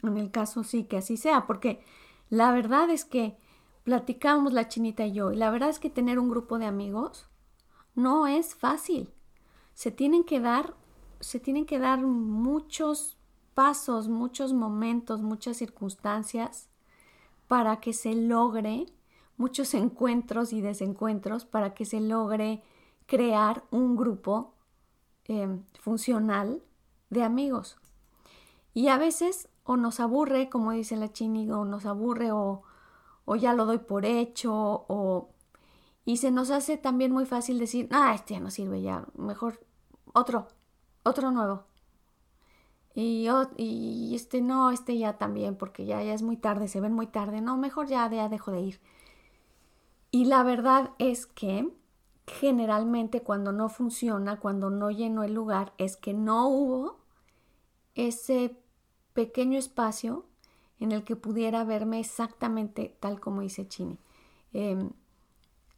En 0.03 0.17
el 0.17 0.31
caso 0.31 0.63
sí 0.63 0.85
que 0.85 0.99
así 0.99 1.17
sea, 1.17 1.47
porque 1.47 1.85
la 2.29 2.53
verdad 2.53 2.89
es 2.89 3.05
que 3.05 3.37
platicamos 3.83 4.53
la 4.53 4.69
chinita 4.69 5.05
y 5.07 5.13
yo, 5.13 5.33
y 5.33 5.37
la 5.37 5.51
verdad 5.51 5.71
es 5.71 5.81
que 5.81 5.91
tener 5.91 6.19
un 6.21 6.31
grupo 6.31 6.59
de 6.59 6.67
amigos 6.67 7.29
no 7.95 8.29
es 8.29 8.55
fácil. 8.55 9.13
Se 9.75 9.91
tienen 9.91 10.25
que 10.25 10.39
dar, 10.39 10.75
se 11.21 11.41
tienen 11.41 11.67
que 11.67 11.79
dar 11.79 12.01
muchos 12.01 13.19
pasos, 13.55 14.09
muchos 14.09 14.53
momentos, 14.53 15.23
muchas 15.23 15.57
circunstancias 15.57 16.69
para 17.49 17.81
que 17.81 17.93
se 17.93 18.15
logre, 18.15 18.87
muchos 19.37 19.75
encuentros 19.83 20.53
y 20.53 20.61
desencuentros, 20.61 21.45
para 21.45 21.75
que 21.75 21.85
se 21.85 22.01
logre 22.01 22.63
crear 23.07 23.65
un 23.71 23.97
grupo 23.97 24.55
eh, 25.27 25.61
funcional 25.81 26.63
de 27.11 27.23
amigos. 27.23 27.77
Y 28.75 28.89
a 28.89 28.97
veces 28.97 29.49
o 29.65 29.77
nos 29.77 30.01
aburre, 30.01 30.49
como 30.49 30.73
dice 30.73 30.97
la 30.97 31.13
chini, 31.13 31.51
o 31.51 31.65
nos 31.65 31.87
aburre 31.87 32.33
o, 32.33 32.63
o 33.25 33.37
ya 33.37 33.55
lo 33.55 33.67
doy 33.67 33.79
por 33.79 34.05
hecho, 34.05 34.53
o... 34.55 35.29
Y 36.05 36.17
se 36.17 36.33
nos 36.33 36.51
hace 36.51 36.77
también 36.79 37.13
muy 37.13 37.27
fácil 37.27 37.61
decir, 37.61 37.89
ah, 37.93 38.13
este 38.15 38.35
ya 38.35 38.41
no 38.41 38.51
sirve, 38.51 38.83
ya, 38.83 39.07
mejor 39.15 39.65
otro, 40.13 40.49
otro 41.05 41.31
nuevo. 41.31 41.65
Y, 42.95 43.27
y 43.57 44.15
este 44.15 44.43
no, 44.43 44.71
este 44.71 44.99
ya 44.99 45.17
también, 45.19 45.57
porque 45.57 45.87
ya, 45.87 46.03
ya 46.03 46.13
es 46.13 46.23
muy 46.23 46.37
tarde, 46.37 46.69
se 46.69 46.81
ven 46.81 46.93
muy 46.93 47.07
tarde. 47.07 47.41
No, 47.41 47.57
mejor 47.57 47.87
ya, 47.87 48.09
ya 48.11 48.29
dejo 48.29 48.51
de 48.53 48.61
ir. 48.61 48.81
Y 50.11 50.27
la 50.27 50.43
verdad 50.43 50.91
es 50.99 51.27
que 51.27 51.73
generalmente 52.27 53.23
cuando 53.23 53.53
no 53.53 53.69
funciona, 53.69 54.39
cuando 54.39 54.71
no 54.71 54.91
llenó 54.91 55.25
el 55.25 55.35
lugar, 55.35 55.73
es 55.79 55.97
que 55.97 56.13
no 56.13 56.49
hubo 56.49 56.99
ese 57.95 58.57
pequeño 59.15 59.59
espacio 59.59 60.27
en 60.79 60.93
el 60.93 61.05
que 61.05 61.17
pudiera 61.17 61.65
verme 61.65 62.01
exactamente 62.01 62.97
tal 63.01 63.21
como 63.21 63.41
dice 63.41 63.69
Chini. 63.69 63.99
Em, 64.53 64.91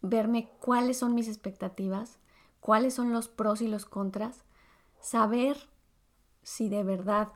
verme 0.02 0.50
cuáles 0.60 0.98
son 0.98 1.14
mis 1.14 1.28
expectativas, 1.28 2.18
cuáles 2.60 2.94
son 2.94 3.12
los 3.12 3.28
pros 3.28 3.60
y 3.60 3.68
los 3.68 3.86
contras, 3.86 4.44
saber 5.00 5.68
si 6.44 6.68
de 6.68 6.84
verdad 6.84 7.32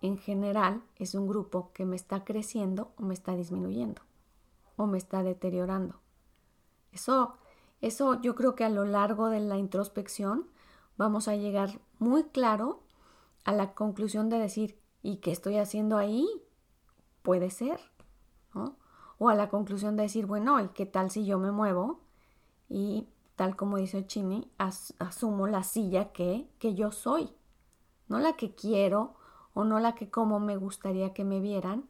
en 0.00 0.18
general 0.18 0.82
es 0.96 1.14
un 1.14 1.28
grupo 1.28 1.70
que 1.72 1.84
me 1.84 1.96
está 1.96 2.24
creciendo 2.24 2.92
o 2.96 3.02
me 3.02 3.14
está 3.14 3.36
disminuyendo 3.36 4.02
o 4.76 4.86
me 4.86 4.98
está 4.98 5.22
deteriorando. 5.22 6.00
Eso, 6.92 7.34
eso 7.80 8.20
yo 8.20 8.34
creo 8.34 8.54
que 8.54 8.64
a 8.64 8.70
lo 8.70 8.84
largo 8.84 9.28
de 9.28 9.40
la 9.40 9.58
introspección 9.58 10.48
vamos 10.96 11.28
a 11.28 11.36
llegar 11.36 11.80
muy 11.98 12.24
claro 12.24 12.82
a 13.44 13.52
la 13.52 13.74
conclusión 13.74 14.30
de 14.30 14.38
decir, 14.38 14.78
¿y 15.02 15.16
qué 15.16 15.30
estoy 15.30 15.58
haciendo 15.58 15.96
ahí? 15.96 16.26
Puede 17.22 17.50
ser, 17.50 17.78
¿no? 18.54 18.76
O 19.18 19.28
a 19.28 19.34
la 19.34 19.48
conclusión 19.48 19.96
de 19.96 20.04
decir, 20.04 20.26
bueno, 20.26 20.60
¿y 20.60 20.68
qué 20.68 20.86
tal 20.86 21.10
si 21.10 21.26
yo 21.26 21.38
me 21.38 21.50
muevo? 21.50 22.00
Y 22.68 23.08
tal 23.36 23.56
como 23.56 23.78
dice 23.78 24.06
Chini, 24.06 24.50
asumo 24.58 25.48
la 25.48 25.64
silla 25.64 26.12
que, 26.12 26.48
que 26.58 26.74
yo 26.74 26.92
soy 26.92 27.32
no 28.08 28.18
la 28.18 28.34
que 28.34 28.54
quiero 28.54 29.14
o 29.54 29.64
no 29.64 29.80
la 29.80 29.94
que 29.94 30.10
como 30.10 30.40
me 30.40 30.56
gustaría 30.56 31.12
que 31.12 31.24
me 31.24 31.40
vieran, 31.40 31.88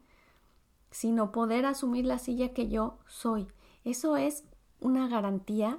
sino 0.91 1.31
poder 1.31 1.65
asumir 1.65 2.05
la 2.05 2.19
silla 2.19 2.53
que 2.53 2.67
yo 2.67 2.97
soy. 3.07 3.47
Eso 3.83 4.17
es 4.17 4.43
una 4.79 5.07
garantía 5.07 5.77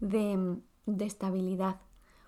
de, 0.00 0.58
de 0.86 1.04
estabilidad. 1.04 1.80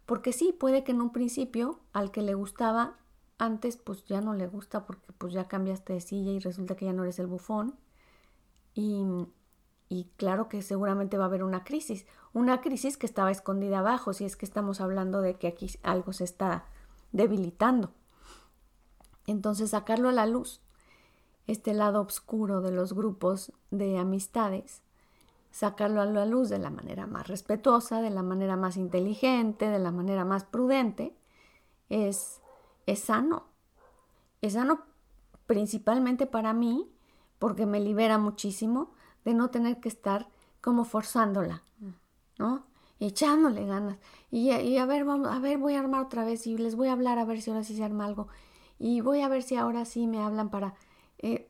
Porque 0.06 0.32
sí, 0.32 0.52
puede 0.52 0.84
que 0.84 0.92
en 0.92 1.00
un 1.00 1.10
principio 1.10 1.80
al 1.92 2.10
que 2.10 2.22
le 2.22 2.34
gustaba 2.34 2.98
antes, 3.38 3.76
pues 3.76 4.04
ya 4.04 4.20
no 4.20 4.34
le 4.34 4.46
gusta 4.46 4.84
porque 4.84 5.12
pues 5.12 5.32
ya 5.32 5.48
cambiaste 5.48 5.94
de 5.94 6.00
silla 6.00 6.32
y 6.32 6.38
resulta 6.38 6.76
que 6.76 6.86
ya 6.86 6.92
no 6.92 7.02
eres 7.02 7.18
el 7.18 7.26
bufón. 7.26 7.74
Y, 8.74 9.04
y 9.88 10.10
claro 10.16 10.48
que 10.48 10.62
seguramente 10.62 11.18
va 11.18 11.24
a 11.24 11.26
haber 11.28 11.44
una 11.44 11.64
crisis. 11.64 12.06
Una 12.32 12.60
crisis 12.60 12.96
que 12.96 13.06
estaba 13.06 13.30
escondida 13.30 13.80
abajo, 13.80 14.12
si 14.12 14.24
es 14.24 14.36
que 14.36 14.46
estamos 14.46 14.80
hablando 14.80 15.20
de 15.20 15.34
que 15.34 15.46
aquí 15.46 15.70
algo 15.82 16.12
se 16.12 16.24
está 16.24 16.66
debilitando. 17.12 17.92
Entonces 19.26 19.70
sacarlo 19.70 20.08
a 20.08 20.12
la 20.12 20.26
luz, 20.26 20.60
este 21.46 21.74
lado 21.74 22.00
oscuro 22.00 22.60
de 22.60 22.72
los 22.72 22.92
grupos 22.92 23.52
de 23.70 23.98
amistades, 23.98 24.82
sacarlo 25.50 26.00
a 26.00 26.06
la 26.06 26.26
luz 26.26 26.48
de 26.48 26.58
la 26.58 26.70
manera 26.70 27.06
más 27.06 27.28
respetuosa, 27.28 28.00
de 28.00 28.10
la 28.10 28.22
manera 28.22 28.56
más 28.56 28.76
inteligente, 28.76 29.68
de 29.68 29.78
la 29.78 29.92
manera 29.92 30.24
más 30.24 30.44
prudente, 30.44 31.14
es, 31.88 32.40
es 32.86 33.00
sano. 33.00 33.44
Es 34.40 34.54
sano 34.54 34.84
principalmente 35.46 36.26
para 36.26 36.52
mí, 36.52 36.90
porque 37.38 37.66
me 37.66 37.80
libera 37.80 38.18
muchísimo 38.18 38.92
de 39.24 39.34
no 39.34 39.50
tener 39.50 39.80
que 39.80 39.88
estar 39.88 40.28
como 40.60 40.84
forzándola, 40.84 41.62
¿no? 42.38 42.64
Echándole 43.06 43.66
ganas. 43.66 43.98
Y, 44.30 44.50
a 44.50 44.86
ver, 44.86 45.04
vamos, 45.04 45.28
a 45.28 45.38
ver, 45.38 45.58
voy 45.58 45.74
a 45.74 45.80
armar 45.80 46.02
otra 46.02 46.24
vez 46.24 46.46
y 46.46 46.56
les 46.56 46.76
voy 46.76 46.88
a 46.88 46.92
hablar 46.92 47.18
a 47.18 47.24
ver 47.24 47.42
si 47.42 47.50
ahora 47.50 47.64
sí 47.64 47.76
se 47.76 47.84
arma 47.84 48.06
algo. 48.06 48.28
Y 48.78 49.00
voy 49.00 49.20
a 49.20 49.28
ver 49.28 49.42
si 49.42 49.56
ahora 49.56 49.84
sí 49.84 50.06
me 50.06 50.22
hablan 50.22 50.50
para... 50.50 50.74
Eh, 51.18 51.48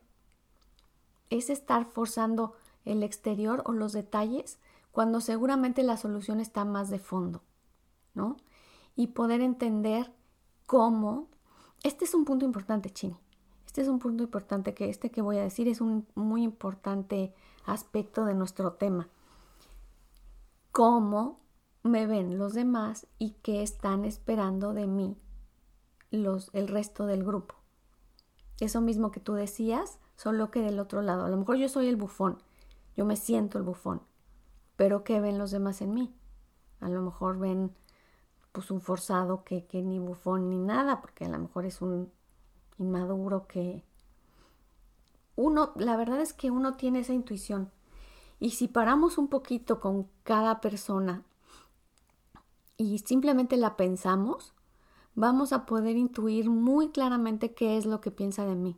es 1.31 1.49
estar 1.49 1.87
forzando 1.87 2.55
el 2.85 3.03
exterior 3.03 3.63
o 3.65 3.73
los 3.73 3.93
detalles 3.93 4.59
cuando 4.91 5.21
seguramente 5.21 5.83
la 5.83 5.97
solución 5.97 6.41
está 6.41 6.65
más 6.65 6.91
de 6.91 6.99
fondo, 6.99 7.43
¿no? 8.15 8.37
Y 8.95 9.09
poder 9.09 9.41
entender 9.41 10.13
cómo... 10.67 11.29
Este 11.83 12.05
es 12.05 12.15
un 12.15 12.25
punto 12.25 12.45
importante, 12.45 12.91
Chini. 12.91 13.17
Este 13.67 13.81
es 13.81 13.89
un 13.89 13.99
punto 13.99 14.23
importante 14.23 14.75
que 14.75 14.91
este 14.91 15.11
que 15.11 15.23
voy 15.23 15.39
a 15.39 15.43
decir 15.43 15.67
es 15.67 15.81
un 15.81 16.07
muy 16.15 16.43
importante 16.43 17.35
aspecto 17.65 18.27
de 18.27 18.35
nuestro 18.35 18.75
tema. 18.75 19.09
Cómo 20.73 21.42
me 21.83 22.07
ven 22.07 22.39
los 22.39 22.55
demás 22.55 23.07
y 23.19 23.31
qué 23.43 23.63
están 23.63 24.05
esperando 24.05 24.73
de 24.73 24.87
mí 24.87 25.17
los, 26.11 26.51
el 26.53 26.69
resto 26.69 27.07
del 27.07 27.25
grupo. 27.25 27.57
Eso 28.61 28.81
mismo 28.81 29.11
que 29.11 29.21
tú 29.21 29.35
decías, 29.35 29.99
solo 30.17 30.51
que 30.51 30.61
del 30.61 30.79
otro 30.79 31.03
lado. 31.03 31.25
A 31.25 31.29
lo 31.29 31.37
mejor 31.37 31.57
yo 31.57 31.69
soy 31.69 31.89
el 31.89 31.97
bufón, 31.97 32.39
yo 32.97 33.05
me 33.05 33.17
siento 33.17 33.59
el 33.59 33.65
bufón, 33.65 34.03
pero 34.77 35.05
¿qué 35.05 35.21
ven 35.21 35.39
los 35.39 35.51
demás 35.51 35.83
en 35.83 35.95
mí? 35.95 36.15
A 36.81 36.89
lo 36.89 37.03
mejor 37.03 37.39
ven 37.39 37.73
pues 38.53 38.71
un 38.71 38.81
forzado 38.81 39.45
que, 39.45 39.67
que 39.67 39.83
ni 39.83 39.99
bufón 39.99 40.51
ni 40.51 40.59
nada, 40.59 41.01
porque 41.01 41.25
a 41.25 41.29
lo 41.29 41.39
mejor 41.39 41.65
es 41.65 41.81
un 41.81 42.13
inmaduro 42.79 43.47
que 43.47 43.85
uno, 45.37 45.73
la 45.77 45.97
verdad 45.97 46.21
es 46.21 46.33
que 46.33 46.51
uno 46.51 46.75
tiene 46.75 47.01
esa 47.01 47.15
intuición 47.15 47.71
Y 48.39 48.51
si 48.51 48.69
paramos 48.69 49.19
un 49.19 49.29
poquito 49.29 49.81
con 49.81 50.09
cada 50.25 50.61
persona 50.61 51.25
y 52.83 52.99
simplemente 52.99 53.57
la 53.57 53.77
pensamos, 53.77 54.53
vamos 55.15 55.53
a 55.53 55.67
poder 55.67 55.97
intuir 55.97 56.51
muy 56.51 56.91
claramente 56.91 57.55
qué 57.55 57.77
es 57.77 57.87
lo 57.87 58.01
que 58.01 58.11
piensa 58.11 58.45
de 58.45 58.55
mí, 58.55 58.77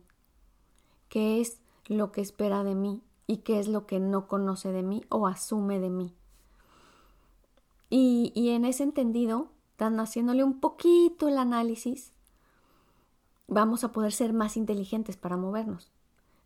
qué 1.09 1.41
es 1.41 1.59
lo 1.87 2.11
que 2.11 2.21
espera 2.21 2.63
de 2.63 2.75
mí 2.75 3.01
y 3.27 3.37
qué 3.37 3.59
es 3.59 3.67
lo 3.67 3.85
que 3.85 3.99
no 3.99 4.27
conoce 4.27 4.71
de 4.71 4.83
mí 4.83 5.03
o 5.09 5.27
asume 5.27 5.79
de 5.79 5.89
mí. 5.89 6.15
Y, 7.89 8.31
y 8.35 8.49
en 8.49 8.65
ese 8.65 8.83
entendido, 8.83 9.49
dan 9.77 9.99
haciéndole 9.99 10.43
un 10.43 10.59
poquito 10.59 11.27
el 11.27 11.37
análisis, 11.37 12.13
vamos 13.47 13.83
a 13.83 13.91
poder 13.91 14.11
ser 14.11 14.33
más 14.33 14.57
inteligentes 14.57 15.17
para 15.17 15.37
movernos, 15.37 15.91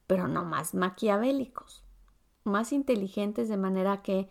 pero 0.08 0.28
no 0.28 0.44
más 0.46 0.74
maquiavélicos, 0.74 1.84
más 2.44 2.74
inteligentes 2.74 3.50
de 3.50 3.58
manera 3.58 4.02
que 4.02 4.30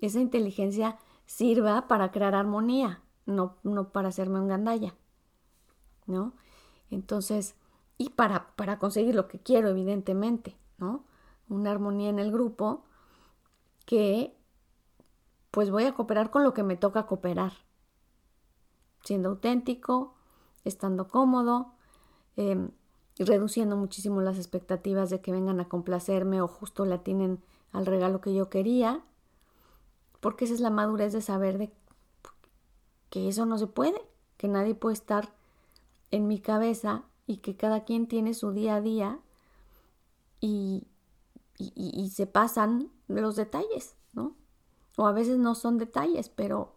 esa 0.00 0.20
inteligencia 0.20 0.98
sirva 1.30 1.86
para 1.86 2.10
crear 2.10 2.34
armonía, 2.34 3.04
no, 3.24 3.54
no 3.62 3.92
para 3.92 4.08
hacerme 4.08 4.40
un 4.40 4.48
gandalla, 4.48 4.96
¿no? 6.06 6.34
Entonces, 6.90 7.54
y 7.98 8.10
para, 8.10 8.56
para 8.56 8.80
conseguir 8.80 9.14
lo 9.14 9.28
que 9.28 9.38
quiero, 9.38 9.68
evidentemente, 9.68 10.56
¿no? 10.78 11.04
Una 11.48 11.70
armonía 11.70 12.10
en 12.10 12.18
el 12.18 12.32
grupo 12.32 12.84
que 13.86 14.36
pues 15.52 15.70
voy 15.70 15.84
a 15.84 15.94
cooperar 15.94 16.30
con 16.30 16.42
lo 16.42 16.52
que 16.52 16.64
me 16.64 16.76
toca 16.76 17.06
cooperar, 17.06 17.52
siendo 19.04 19.28
auténtico, 19.28 20.16
estando 20.64 21.06
cómodo, 21.06 21.74
em, 22.34 22.72
reduciendo 23.18 23.76
muchísimo 23.76 24.20
las 24.20 24.36
expectativas 24.36 25.10
de 25.10 25.20
que 25.20 25.30
vengan 25.30 25.60
a 25.60 25.68
complacerme 25.68 26.42
o 26.42 26.48
justo 26.48 26.84
la 26.86 27.04
tienen 27.04 27.40
al 27.70 27.86
regalo 27.86 28.20
que 28.20 28.34
yo 28.34 28.50
quería, 28.50 29.04
porque 30.20 30.44
esa 30.44 30.54
es 30.54 30.60
la 30.60 30.70
madurez 30.70 31.12
de 31.12 31.22
saber 31.22 31.58
de 31.58 31.72
que 33.08 33.28
eso 33.28 33.46
no 33.46 33.58
se 33.58 33.66
puede, 33.66 34.00
que 34.36 34.48
nadie 34.48 34.74
puede 34.74 34.94
estar 34.94 35.34
en 36.10 36.28
mi 36.28 36.38
cabeza 36.38 37.04
y 37.26 37.38
que 37.38 37.56
cada 37.56 37.84
quien 37.84 38.06
tiene 38.06 38.34
su 38.34 38.52
día 38.52 38.76
a 38.76 38.80
día 38.80 39.18
y, 40.40 40.86
y, 41.58 42.10
se 42.10 42.26
pasan 42.26 42.90
los 43.08 43.36
detalles, 43.36 43.94
¿no? 44.14 44.34
O 44.96 45.06
a 45.06 45.12
veces 45.12 45.38
no 45.38 45.54
son 45.54 45.76
detalles, 45.76 46.30
pero, 46.30 46.72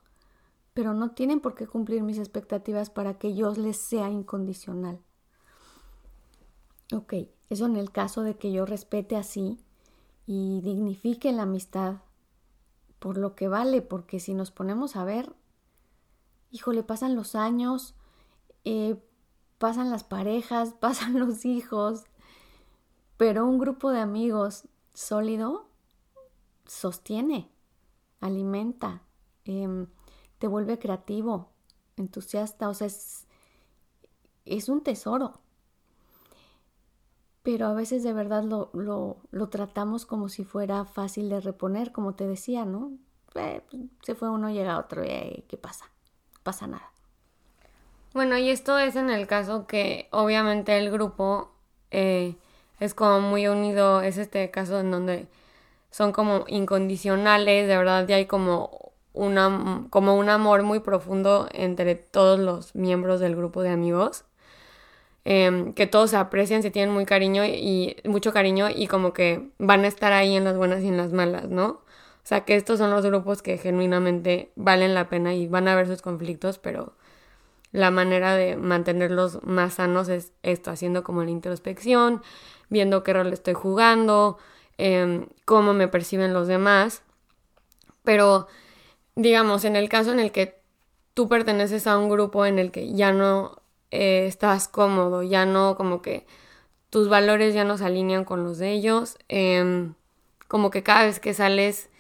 pero 0.74 0.94
no 0.94 1.12
tienen 1.12 1.40
por 1.40 1.56
qué 1.56 1.68
cumplir 1.68 2.04
mis 2.04 2.18
expectativas 2.18 2.90
para 2.90 3.18
que 3.18 3.34
yo 3.34 3.54
les 3.54 3.78
sea 3.78 4.10
incondicional. 4.10 5.00
Ok, 6.94 7.14
eso 7.50 7.66
en 7.66 7.78
el 7.78 7.92
caso 7.92 8.24
de 8.24 8.36
que 8.36 8.52
yo 8.52 8.66
respete 8.66 9.16
así 9.16 9.58
y 10.26 10.62
dignifique 10.62 11.32
la 11.32 11.44
amistad 11.44 12.02
por 13.04 13.18
lo 13.18 13.36
que 13.36 13.50
vale, 13.50 13.82
porque 13.82 14.22
si 14.22 14.34
nos 14.34 14.52
ponemos 14.52 14.96
a 14.96 15.04
ver, 15.04 15.36
híjole, 16.52 16.84
pasan 16.84 17.16
los 17.16 17.36
años, 17.36 17.96
eh, 18.64 18.96
pasan 19.58 19.90
las 19.90 20.06
parejas, 20.06 20.74
pasan 20.80 21.20
los 21.20 21.44
hijos, 21.44 22.06
pero 23.18 23.46
un 23.46 23.60
grupo 23.60 23.92
de 23.92 24.00
amigos 24.00 24.70
sólido 24.94 25.68
sostiene, 26.66 27.52
alimenta, 28.22 29.02
em, 29.44 29.88
te 30.40 30.48
vuelve 30.48 30.80
creativo, 30.80 31.52
entusiasta, 31.98 32.70
o 32.70 32.74
sea, 32.74 32.88
es, 32.88 33.28
es 34.46 34.70
un 34.70 34.82
tesoro 34.82 35.42
pero 37.44 37.68
a 37.68 37.74
veces 37.74 38.04
de 38.04 38.14
verdad 38.14 38.44
lo, 38.44 38.70
lo, 38.74 39.18
lo, 39.32 39.50
tratamos 39.50 40.06
como 40.06 40.30
si 40.30 40.44
fuera 40.44 40.86
fácil 40.86 41.30
de 41.30 41.42
reponer, 41.42 41.92
como 41.92 42.16
te 42.16 42.26
decía, 42.26 42.66
¿no? 42.66 42.94
Eh, 43.36 43.62
se 44.02 44.16
fue 44.16 44.30
uno, 44.30 44.50
llega 44.50 44.80
otro, 44.80 45.04
eh, 45.04 45.44
¿qué 45.48 45.58
pasa? 45.58 45.90
pasa 46.44 46.68
nada. 46.68 46.92
Bueno, 48.14 48.38
y 48.38 48.50
esto 48.50 48.78
es 48.78 48.96
en 48.96 49.10
el 49.10 49.26
caso 49.26 49.66
que 49.66 50.08
obviamente 50.12 50.78
el 50.78 50.92
grupo 50.92 51.52
eh, 51.90 52.36
es 52.80 52.94
como 52.94 53.22
muy 53.22 53.48
unido, 53.48 54.02
es 54.02 54.18
este 54.18 54.52
caso 54.52 54.80
en 54.80 54.92
donde 54.92 55.28
son 55.90 56.12
como 56.12 56.46
incondicionales, 56.48 57.68
de 57.68 57.78
verdad 57.78 58.08
ya 58.08 58.18
hay 58.18 58.28
como, 58.28 58.94
una, 59.14 59.88
como 59.90 60.16
un 60.16 60.30
amor 60.30 60.64
muy 60.64 60.80
profundo 60.80 61.48
entre 61.54 61.96
todos 61.96 62.40
los 62.40 62.76
miembros 62.76 63.20
del 63.20 63.36
grupo 63.36 63.64
de 63.64 63.70
amigos. 63.70 64.26
Em, 65.26 65.74
que 65.74 65.88
todos 65.88 66.10
se 66.10 66.18
aprecian, 66.18 66.62
se 66.64 66.72
tienen 66.72 66.94
muy 66.94 67.06
cariño 67.06 67.46
y 67.46 67.96
mucho 68.04 68.34
cariño 68.34 68.70
y 68.70 68.88
como 68.88 69.14
que 69.14 69.50
van 69.58 69.86
a 69.86 69.88
estar 69.88 70.12
ahí 70.12 70.36
en 70.36 70.44
las 70.44 70.58
buenas 70.58 70.84
y 70.84 70.90
en 70.90 70.98
las 70.98 71.14
malas, 71.14 71.48
¿no? 71.50 71.66
O 72.24 72.26
sea 72.26 72.42
que 72.46 72.56
estos 72.56 72.80
son 72.80 72.92
los 72.92 73.06
grupos 73.06 73.42
que 73.42 73.58
genuinamente 73.58 74.52
valen 74.56 74.94
la 74.94 75.10
pena 75.10 75.34
y 75.34 75.48
van 75.48 75.68
a 75.68 75.74
haber 75.74 75.88
sus 75.88 76.02
conflictos, 76.02 76.60
pero 76.60 76.94
la 77.72 77.92
manera 77.92 78.36
de 78.36 78.58
mantenerlos 78.58 79.44
más 79.44 79.76
sanos 79.76 80.10
es 80.10 80.34
esto, 80.44 80.72
haciendo 80.72 81.04
como 81.04 81.24
la 81.24 81.32
introspección, 81.32 82.22
viendo 82.70 83.04
qué 83.04 83.14
rol 83.14 83.34
estoy 83.34 83.54
jugando, 83.56 84.38
em, 84.78 85.28
cómo 85.46 85.74
me 85.74 85.88
perciben 85.88 86.34
los 86.34 86.48
demás. 86.48 87.04
Pero, 88.04 88.48
digamos, 89.16 89.66
en 89.66 89.76
el 89.76 89.90
caso 89.90 90.12
en 90.12 90.20
el 90.20 90.32
que 90.32 90.62
tú 91.14 91.30
perteneces 91.30 91.88
a 91.88 91.98
un 91.98 92.10
grupo 92.10 92.46
en 92.46 92.60
el 92.60 92.72
que 92.72 92.94
ya 92.94 93.12
no 93.14 93.63
eh, 93.96 94.26
estás 94.26 94.68
cómodo, 94.68 95.22
ya 95.22 95.46
no 95.46 95.78
como 95.78 96.02
que 96.02 96.26
tus 96.90 97.10
valores 97.10 97.54
ya 97.54 97.64
no 97.64 97.78
se 97.78 97.86
alinean 97.86 98.26
con 98.26 98.44
los 98.44 98.58
de 98.58 98.72
ellos, 98.72 99.18
em, 99.30 99.94
como 100.48 100.72
que 100.72 100.82
cada 100.82 101.06
vez 101.06 101.20
que 101.20 101.36
sales 101.36 101.92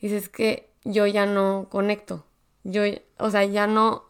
dices 0.00 0.30
que 0.30 0.70
yo 0.84 1.06
ya 1.06 1.26
no 1.26 1.68
conecto, 1.70 2.24
yo, 2.64 2.84
o 3.18 3.30
sea, 3.30 3.44
ya 3.44 3.66
no 3.66 4.04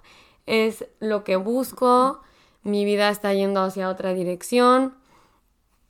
es 0.46 0.86
lo 1.00 1.24
que 1.24 1.34
busco, 1.34 2.22
mi 2.62 2.84
vida 2.84 3.08
está 3.08 3.34
yendo 3.34 3.60
hacia 3.60 3.88
otra 3.88 4.14
dirección, 4.14 4.94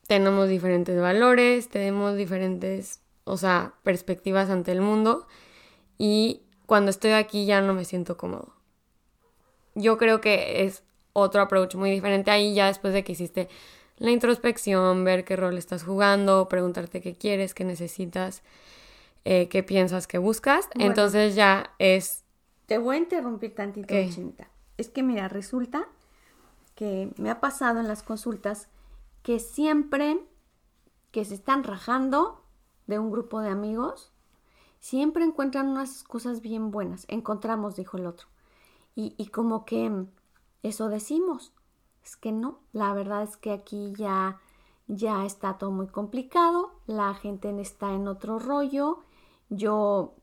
tenemos 0.07 0.49
diferentes 0.49 0.99
valores, 0.99 1.69
tenemos 1.69 2.17
diferentes, 2.17 3.03
o 3.25 3.37
sea, 3.37 3.75
perspectivas 3.83 4.49
ante 4.49 4.73
el 4.73 4.81
mundo 4.81 5.27
y 5.99 6.45
cuando 6.65 6.91
estoy 6.91 7.13
aquí 7.13 7.45
ya 7.45 7.61
no 7.61 7.75
me 7.75 7.85
siento 7.85 8.17
cómodo. 8.17 8.55
Yo 9.75 9.99
creo 9.99 10.23
que 10.23 10.65
es 10.65 10.83
otro 11.13 11.43
approach 11.43 11.75
muy 11.75 11.91
diferente 11.91 12.31
ahí 12.31 12.55
ya 12.55 12.67
después 12.67 12.95
de 12.95 13.05
que 13.05 13.13
hiciste 13.13 13.49
la 13.99 14.11
introspección, 14.11 15.05
ver 15.05 15.25
qué 15.25 15.37
rol 15.37 15.57
estás 15.59 15.85
jugando, 15.85 16.49
preguntarte 16.49 17.01
qué 17.01 17.15
quieres, 17.15 17.55
qué 17.55 17.65
necesitas, 17.65 18.43
eh, 19.25 19.49
qué 19.49 19.63
piensas 19.63 20.07
que 20.07 20.19
buscas. 20.19 20.69
Entonces 20.75 21.35
ya 21.35 21.73
es... 21.79 22.25
Te 22.67 22.79
voy 22.79 22.97
a 22.97 22.99
interrumpir 22.99 23.55
tantito, 23.55 23.95
Chinita. 24.11 24.49
Es 24.77 24.89
que 24.89 25.03
mira, 25.03 25.29
resulta 25.29 25.87
que 26.75 27.11
me 27.17 27.31
ha 27.31 27.41
pasado 27.41 27.81
en 27.81 27.89
las 27.89 28.03
consultas 28.03 28.69
que 29.23 29.39
siempre 29.39 30.19
que 31.11 31.25
se 31.25 31.35
están 31.35 31.63
rajando 31.63 32.43
de 32.87 32.99
un 32.99 33.11
grupo 33.11 33.41
de 33.41 33.51
amigos, 33.51 34.13
siempre 34.81 35.25
encuentran 35.25 35.69
unas 35.69 36.03
cosas 36.03 36.41
bien 36.41 36.71
buenas. 36.71 37.05
Encontramos, 37.09 37.77
dijo 37.77 37.99
el 37.99 38.07
otro. 38.07 38.27
Y, 38.97 39.15
y 39.17 39.27
como 39.27 39.65
que 39.65 40.07
eso 40.63 40.89
decimos. 40.89 41.53
Es 42.05 42.17
que 42.17 42.33
no, 42.33 42.61
la 42.73 42.93
verdad 42.95 43.23
es 43.23 43.37
que 43.37 43.53
aquí 43.53 43.93
ya 43.97 44.41
ya 44.89 45.25
está 45.25 45.59
todo 45.59 45.71
muy 45.71 45.87
complicado, 45.87 46.73
la 46.87 47.15
gente 47.15 47.59
está 47.61 47.95
en 47.95 48.09
otro 48.09 48.39
rollo, 48.39 48.99
yo 49.49 50.15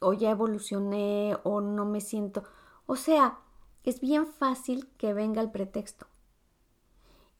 o 0.00 0.12
ya 0.12 0.30
evolucioné 0.30 1.36
o 1.44 1.60
no 1.60 1.84
me 1.84 2.00
siento, 2.00 2.44
o 2.86 2.96
sea, 2.96 3.38
es 3.84 4.00
bien 4.00 4.26
fácil 4.26 4.88
que 4.98 5.14
venga 5.14 5.40
el 5.40 5.50
pretexto. 5.50 6.06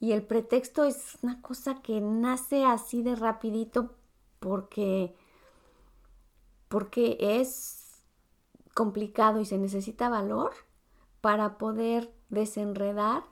Y 0.01 0.13
el 0.13 0.25
pretexto 0.25 0.85
es 0.85 1.19
una 1.23 1.41
cosa 1.43 1.81
que 1.83 2.01
nace 2.01 2.65
así 2.65 3.03
de 3.03 3.15
rapidito 3.15 3.95
porque 4.41 5.15
porque 6.69 7.19
es 7.21 8.03
complicado 8.75 9.41
y 9.41 9.45
se 9.45 9.59
necesita 9.59 10.09
valor 10.09 10.53
para 11.23 11.57
poder 11.57 12.13
desenredar 12.29 13.25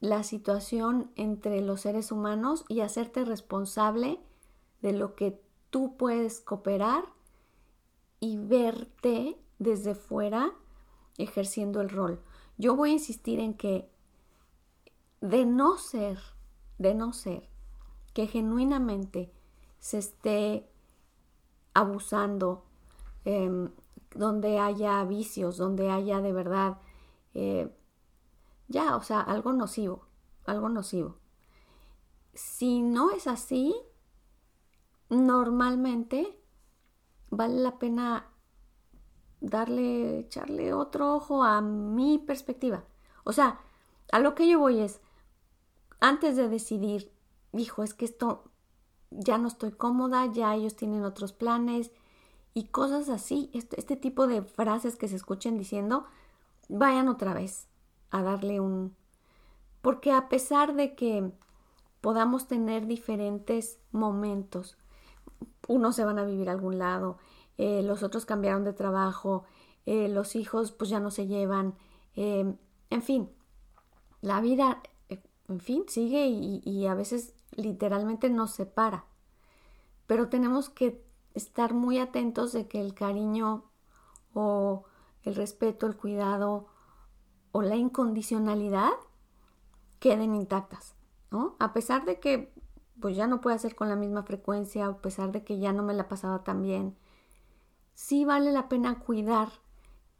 la 0.00 0.22
situación 0.22 1.10
entre 1.16 1.60
los 1.60 1.82
seres 1.82 2.12
humanos 2.12 2.64
y 2.68 2.80
hacerte 2.80 3.24
responsable 3.24 4.20
de 4.80 4.92
lo 4.92 5.14
que 5.16 5.40
tú 5.70 5.96
puedes 5.96 6.40
cooperar 6.40 7.04
y 8.20 8.38
verte 8.38 9.36
desde 9.58 9.94
fuera 9.94 10.54
ejerciendo 11.18 11.80
el 11.80 11.90
rol. 11.90 12.22
Yo 12.58 12.76
voy 12.76 12.90
a 12.90 12.94
insistir 12.94 13.40
en 13.40 13.54
que 13.54 13.90
de 15.20 15.44
no 15.44 15.78
ser, 15.78 16.20
de 16.78 16.94
no 16.94 17.12
ser 17.12 17.48
que 18.14 18.28
genuinamente 18.28 19.32
se 19.80 19.98
esté 19.98 20.68
abusando, 21.74 22.64
eh, 23.24 23.68
donde 24.18 24.58
haya 24.58 25.04
vicios, 25.04 25.56
donde 25.56 25.90
haya 25.90 26.20
de 26.20 26.32
verdad, 26.32 26.78
eh, 27.34 27.72
ya, 28.66 28.96
o 28.96 29.02
sea, 29.02 29.20
algo 29.20 29.52
nocivo, 29.52 30.08
algo 30.44 30.68
nocivo. 30.68 31.18
Si 32.34 32.82
no 32.82 33.12
es 33.12 33.28
así, 33.28 33.74
normalmente 35.08 36.36
vale 37.30 37.60
la 37.60 37.78
pena 37.78 38.26
darle, 39.40 40.18
echarle 40.18 40.74
otro 40.74 41.14
ojo 41.14 41.44
a 41.44 41.60
mi 41.60 42.18
perspectiva. 42.18 42.84
O 43.22 43.32
sea, 43.32 43.60
a 44.10 44.18
lo 44.18 44.34
que 44.34 44.48
yo 44.48 44.58
voy 44.58 44.80
es, 44.80 45.00
antes 46.00 46.36
de 46.36 46.48
decidir, 46.48 47.12
hijo, 47.52 47.84
es 47.84 47.94
que 47.94 48.04
esto 48.04 48.50
ya 49.10 49.38
no 49.38 49.46
estoy 49.46 49.70
cómoda, 49.70 50.26
ya 50.26 50.56
ellos 50.56 50.74
tienen 50.74 51.04
otros 51.04 51.32
planes 51.32 51.92
y 52.58 52.64
cosas 52.64 53.08
así, 53.08 53.50
este, 53.54 53.78
este 53.78 53.94
tipo 53.94 54.26
de 54.26 54.42
frases 54.42 54.96
que 54.96 55.06
se 55.06 55.14
escuchen 55.14 55.58
diciendo, 55.58 56.06
vayan 56.68 57.08
otra 57.08 57.32
vez 57.32 57.68
a 58.10 58.20
darle 58.20 58.58
un... 58.58 58.96
Porque 59.80 60.10
a 60.10 60.28
pesar 60.28 60.74
de 60.74 60.96
que 60.96 61.30
podamos 62.00 62.48
tener 62.48 62.88
diferentes 62.88 63.78
momentos, 63.92 64.76
unos 65.68 65.94
se 65.94 66.04
van 66.04 66.18
a 66.18 66.24
vivir 66.24 66.48
a 66.48 66.52
algún 66.52 66.80
lado, 66.80 67.18
eh, 67.58 67.84
los 67.84 68.02
otros 68.02 68.26
cambiaron 68.26 68.64
de 68.64 68.72
trabajo, 68.72 69.44
eh, 69.86 70.08
los 70.08 70.34
hijos 70.34 70.72
pues 70.72 70.90
ya 70.90 70.98
no 70.98 71.12
se 71.12 71.28
llevan, 71.28 71.76
eh, 72.16 72.56
en 72.90 73.02
fin, 73.02 73.30
la 74.20 74.40
vida, 74.40 74.82
en 75.46 75.60
fin, 75.60 75.84
sigue 75.86 76.26
y, 76.26 76.60
y 76.64 76.88
a 76.88 76.94
veces 76.94 77.34
literalmente 77.54 78.30
nos 78.30 78.50
separa. 78.50 79.04
Pero 80.08 80.28
tenemos 80.28 80.70
que 80.70 81.06
estar 81.38 81.74
muy 81.74 81.98
atentos 81.98 82.52
de 82.52 82.68
que 82.68 82.80
el 82.80 82.94
cariño 82.94 83.64
o 84.34 84.84
el 85.22 85.34
respeto, 85.34 85.86
el 85.86 85.96
cuidado 85.96 86.66
o 87.52 87.62
la 87.62 87.76
incondicionalidad 87.76 88.92
queden 89.98 90.34
intactas, 90.34 90.94
¿no? 91.30 91.56
A 91.58 91.72
pesar 91.72 92.04
de 92.04 92.20
que 92.20 92.52
pues 93.00 93.16
ya 93.16 93.26
no 93.26 93.40
puede 93.40 93.56
hacer 93.56 93.74
con 93.74 93.88
la 93.88 93.96
misma 93.96 94.22
frecuencia, 94.24 94.86
a 94.86 94.98
pesar 94.98 95.32
de 95.32 95.44
que 95.44 95.58
ya 95.58 95.72
no 95.72 95.82
me 95.82 95.94
la 95.94 96.08
pasaba 96.08 96.42
tan 96.44 96.62
bien, 96.62 96.96
sí 97.94 98.24
vale 98.24 98.52
la 98.52 98.68
pena 98.68 98.98
cuidar 98.98 99.48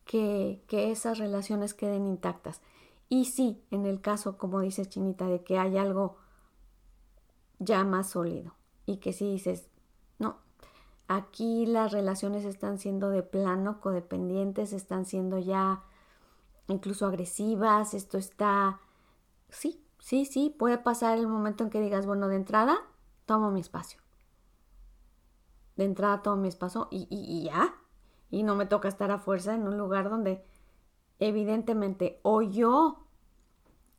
que, 0.04 0.64
que 0.68 0.90
esas 0.90 1.18
relaciones 1.18 1.74
queden 1.74 2.06
intactas. 2.06 2.62
Y 3.08 3.24
sí, 3.24 3.62
en 3.70 3.86
el 3.86 4.00
caso, 4.00 4.38
como 4.38 4.60
dice 4.60 4.86
Chinita, 4.86 5.26
de 5.26 5.42
que 5.42 5.58
hay 5.58 5.76
algo 5.76 6.16
ya 7.58 7.82
más 7.84 8.10
sólido 8.10 8.54
y 8.86 8.98
que 8.98 9.12
si 9.12 9.30
dices, 9.30 9.68
aquí 11.08 11.66
las 11.66 11.92
relaciones 11.92 12.44
están 12.44 12.78
siendo 12.78 13.08
de 13.08 13.22
plano, 13.22 13.80
codependientes, 13.80 14.72
están 14.72 15.06
siendo 15.06 15.38
ya 15.38 15.82
incluso 16.68 17.06
agresivas, 17.06 17.94
esto 17.94 18.18
está, 18.18 18.80
sí, 19.48 19.82
sí, 19.98 20.26
sí, 20.26 20.54
puede 20.56 20.76
pasar 20.78 21.18
el 21.18 21.26
momento 21.26 21.64
en 21.64 21.70
que 21.70 21.80
digas, 21.80 22.06
bueno, 22.06 22.28
de 22.28 22.36
entrada, 22.36 22.78
tomo 23.24 23.50
mi 23.50 23.60
espacio. 23.60 24.00
De 25.76 25.84
entrada 25.84 26.22
tomo 26.22 26.36
mi 26.42 26.48
espacio 26.48 26.88
y, 26.90 27.44
ya. 27.44 27.74
Y 28.30 28.42
no 28.42 28.54
me 28.54 28.66
toca 28.66 28.88
estar 28.88 29.10
a 29.10 29.18
fuerza 29.18 29.54
en 29.54 29.66
un 29.66 29.78
lugar 29.78 30.10
donde 30.10 30.44
evidentemente 31.18 32.20
o 32.22 32.42
yo 32.42 33.06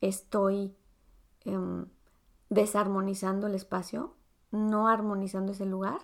estoy 0.01 0.75
em, 1.45 1.87
desarmonizando 2.49 3.47
el 3.47 3.55
espacio, 3.55 4.13
no 4.51 4.87
armonizando 4.87 5.53
ese 5.53 5.65
lugar, 5.65 6.01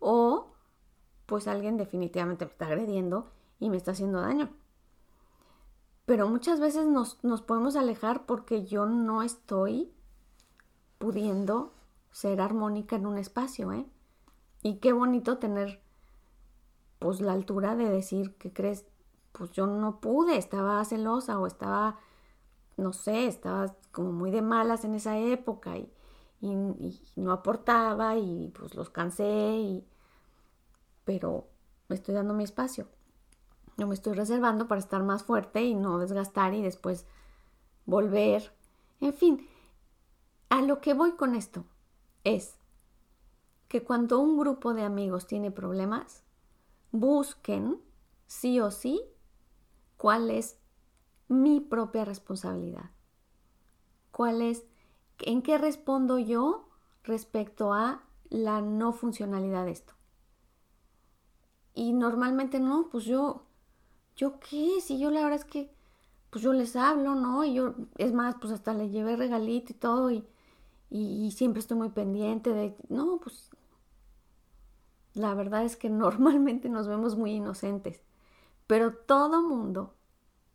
o 0.00 0.52
pues 1.26 1.46
alguien 1.46 1.76
definitivamente 1.76 2.44
me 2.44 2.50
está 2.50 2.66
agrediendo 2.66 3.30
y 3.60 3.70
me 3.70 3.76
está 3.76 3.92
haciendo 3.92 4.20
daño. 4.20 4.50
Pero 6.06 6.28
muchas 6.28 6.58
veces 6.58 6.86
nos, 6.88 7.22
nos 7.22 7.40
podemos 7.42 7.76
alejar 7.76 8.26
porque 8.26 8.64
yo 8.64 8.86
no 8.86 9.22
estoy 9.22 9.92
pudiendo 10.98 11.72
ser 12.10 12.40
armónica 12.40 12.96
en 12.96 13.06
un 13.06 13.16
espacio, 13.16 13.72
¿eh? 13.72 13.86
Y 14.62 14.78
qué 14.78 14.92
bonito 14.92 15.38
tener 15.38 15.80
pues 16.98 17.20
la 17.20 17.32
altura 17.32 17.76
de 17.76 17.88
decir 17.88 18.34
que 18.36 18.52
crees, 18.52 18.84
pues 19.30 19.52
yo 19.52 19.68
no 19.68 20.00
pude, 20.00 20.36
estaba 20.36 20.84
celosa 20.84 21.38
o 21.38 21.46
estaba 21.46 22.00
no 22.80 22.92
sé, 22.92 23.26
estaba 23.26 23.76
como 23.92 24.12
muy 24.12 24.30
de 24.30 24.42
malas 24.42 24.84
en 24.84 24.94
esa 24.94 25.18
época 25.18 25.76
y, 25.76 25.92
no 27.16 27.32
aportaba 27.32 28.16
y 28.16 28.50
pues 28.58 28.74
los 28.74 28.88
cansé 28.88 29.58
y 29.58 29.86
pero 31.10 31.48
me 31.88 31.96
estoy 31.96 32.14
dando 32.14 32.34
mi 32.34 32.44
espacio. 32.44 32.86
No 33.76 33.88
me 33.88 33.94
estoy 33.94 34.12
reservando 34.12 34.68
para 34.68 34.78
estar 34.78 35.02
más 35.02 35.24
fuerte 35.24 35.60
y 35.60 35.74
no 35.74 35.98
desgastar 35.98 36.54
y 36.54 36.62
después 36.62 37.04
volver. 37.84 38.54
En 39.00 39.12
fin, 39.12 39.48
a 40.50 40.62
lo 40.62 40.80
que 40.80 40.94
voy 40.94 41.16
con 41.16 41.34
esto 41.34 41.64
es 42.22 42.54
que 43.66 43.82
cuando 43.82 44.20
un 44.20 44.38
grupo 44.38 44.72
de 44.72 44.84
amigos 44.84 45.26
tiene 45.26 45.50
problemas, 45.50 46.22
busquen 46.92 47.82
sí 48.28 48.60
o 48.60 48.70
sí 48.70 49.02
cuál 49.96 50.30
es 50.30 50.58
mi 51.26 51.58
propia 51.58 52.04
responsabilidad. 52.04 52.92
¿Cuál 54.12 54.42
es, 54.42 54.64
en 55.18 55.42
qué 55.42 55.58
respondo 55.58 56.20
yo 56.20 56.68
respecto 57.02 57.72
a 57.72 58.04
la 58.28 58.60
no 58.60 58.92
funcionalidad 58.92 59.64
de 59.64 59.72
esto? 59.72 59.94
Y 61.74 61.92
normalmente 61.92 62.60
no, 62.60 62.88
pues 62.90 63.04
yo, 63.04 63.44
yo 64.16 64.40
qué, 64.40 64.80
si 64.80 64.98
yo 64.98 65.10
la 65.10 65.22
verdad 65.22 65.40
es 65.40 65.44
que, 65.44 65.70
pues 66.30 66.42
yo 66.44 66.52
les 66.52 66.76
hablo, 66.76 67.14
¿no? 67.14 67.44
Y 67.44 67.54
yo, 67.54 67.74
es 67.98 68.12
más, 68.12 68.36
pues 68.40 68.52
hasta 68.52 68.74
les 68.74 68.92
llevé 68.92 69.16
regalito 69.16 69.72
y 69.72 69.76
todo 69.76 70.10
y, 70.10 70.24
y 70.90 71.30
siempre 71.32 71.60
estoy 71.60 71.78
muy 71.78 71.90
pendiente 71.90 72.52
de, 72.52 72.76
no, 72.88 73.18
pues 73.22 73.50
la 75.14 75.34
verdad 75.34 75.64
es 75.64 75.76
que 75.76 75.90
normalmente 75.90 76.68
nos 76.68 76.88
vemos 76.88 77.16
muy 77.16 77.32
inocentes, 77.32 78.02
pero 78.66 78.94
todo 78.94 79.42
mundo 79.42 79.94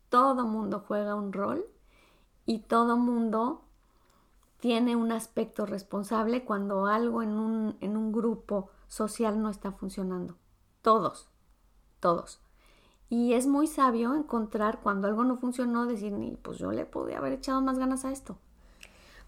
todo 0.08 0.46
mundo 0.46 0.84
juega 0.86 1.14
un 1.14 1.32
rol 1.32 1.66
y 2.46 2.60
todo 2.60 2.96
mundo 2.96 3.62
tiene 4.60 4.96
un 4.96 5.12
aspecto 5.12 5.66
responsable 5.66 6.44
cuando 6.44 6.86
algo 6.86 7.22
en 7.22 7.32
un, 7.32 7.76
en 7.80 7.96
un 7.96 8.12
grupo 8.12 8.70
social 8.88 9.42
no 9.42 9.50
está 9.50 9.72
funcionando. 9.72 10.36
Todos, 10.86 11.26
todos. 11.98 12.38
Y 13.08 13.32
es 13.32 13.48
muy 13.48 13.66
sabio 13.66 14.14
encontrar 14.14 14.78
cuando 14.84 15.08
algo 15.08 15.24
no 15.24 15.36
funcionó, 15.36 15.84
decir, 15.84 16.14
pues 16.42 16.58
yo 16.58 16.70
le 16.70 16.86
podía 16.86 17.18
haber 17.18 17.32
echado 17.32 17.60
más 17.60 17.76
ganas 17.76 18.04
a 18.04 18.12
esto. 18.12 18.38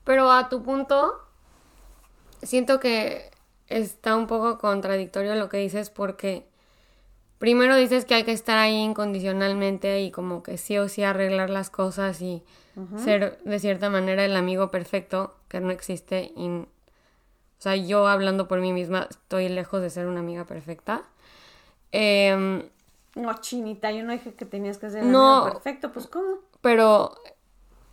Pero 0.05 0.31
a 0.31 0.49
tu 0.51 0.63
punto, 0.63 1.21
siento 2.43 2.79
que 2.79 3.33
está 3.67 4.15
un 4.15 4.29
poco 4.29 4.59
contradictorio 4.59 5.35
lo 5.35 5.49
que 5.49 5.57
dices 5.57 5.91
porque 5.91 6.49
primero 7.41 7.75
dices 7.75 8.05
que 8.05 8.15
hay 8.15 8.23
que 8.23 8.31
estar 8.31 8.57
ahí 8.57 8.77
incondicionalmente 8.77 10.01
y 10.03 10.13
como 10.13 10.45
que 10.45 10.59
sí 10.59 10.79
o 10.79 10.89
sí 10.89 11.03
arreglar 11.03 11.51
las 11.51 11.71
cosas 11.71 12.23
y 12.23 12.45
ser 12.99 13.43
de 13.43 13.59
cierta 13.59 13.91
manera 13.91 14.25
el 14.25 14.37
amigo 14.37 14.71
perfecto 14.71 15.35
que 15.49 15.59
no 15.59 15.73
existe. 15.73 16.33
Y, 16.37 16.49
o 16.51 16.67
sea, 17.59 17.75
yo 17.75 18.07
hablando 18.07 18.47
por 18.47 18.61
mí 18.61 18.73
misma 18.73 19.09
estoy 19.11 19.49
lejos 19.49 19.83
de 19.83 19.91
ser 19.91 20.07
una 20.07 20.21
amiga 20.21 20.45
perfecta. 20.45 21.03
Em, 21.93 22.69
no, 23.15 23.41
chinita, 23.41 23.91
yo 23.91 24.05
no 24.05 24.13
dije 24.13 24.35
que 24.35 24.45
tenías 24.45 24.79
que 24.79 24.87
un 24.87 25.15
amigo 25.15 25.53
perfecto, 25.53 25.93
pues 25.93 26.07
¿cómo? 26.07 26.39
Pero 26.61 27.15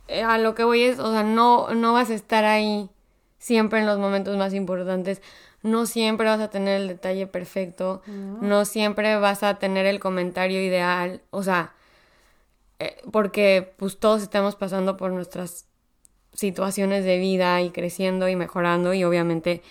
eh, 0.08 0.22
a 0.22 0.38
lo 0.38 0.54
que 0.54 0.64
voy 0.64 0.82
es, 0.82 0.98
o 0.98 1.10
sea, 1.12 1.22
no, 1.22 1.74
no 1.74 1.92
vas 1.92 2.10
a 2.10 2.14
estar 2.14 2.44
ahí 2.44 2.90
siempre 3.38 3.80
en 3.80 3.86
los 3.86 3.98
momentos 3.98 4.36
más 4.36 4.54
importantes. 4.54 5.22
No 5.62 5.86
siempre 5.86 6.26
vas 6.26 6.40
a 6.40 6.50
tener 6.50 6.80
el 6.80 6.88
detalle 6.88 7.26
perfecto, 7.26 8.02
no, 8.06 8.64
siempre 8.64 9.16
vas 9.16 9.42
a 9.42 9.58
tener 9.58 9.86
el 9.86 9.98
comentario 9.98 10.60
ideal, 10.62 11.22
o 11.30 11.42
sea, 11.42 11.72
eh, 12.78 12.96
porque 13.10 13.74
pues 13.76 13.98
todos 13.98 14.22
estamos 14.22 14.54
pasando 14.54 14.96
por 14.96 15.10
nuestras 15.10 15.66
situaciones 16.34 17.04
de 17.04 17.18
vida 17.18 17.60
y 17.62 17.70
creciendo 17.70 18.28
y 18.28 18.36
mejorando 18.36 18.94
y 18.94 19.02
obviamente, 19.02 19.62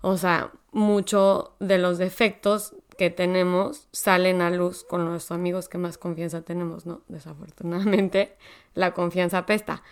o 0.00 0.16
sea, 0.16 0.50
mucho 0.72 1.54
de 1.60 1.78
los 1.78 1.98
defectos 1.98 2.74
que 2.96 3.10
tenemos 3.10 3.88
salen 3.92 4.40
a 4.40 4.50
luz 4.50 4.84
con 4.84 5.04
los 5.04 5.30
amigos 5.30 5.68
que 5.68 5.78
más 5.78 5.98
confianza 5.98 6.42
tenemos, 6.42 6.86
¿no? 6.86 7.02
Desafortunadamente, 7.08 8.36
la 8.74 8.94
confianza 8.94 9.38
apesta. 9.38 9.82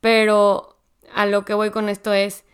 Pero 0.00 0.76
a 1.14 1.26
lo 1.26 1.44
que 1.44 1.54
voy 1.54 1.70
con 1.70 1.88
esto 1.88 2.12
es, 2.12 2.44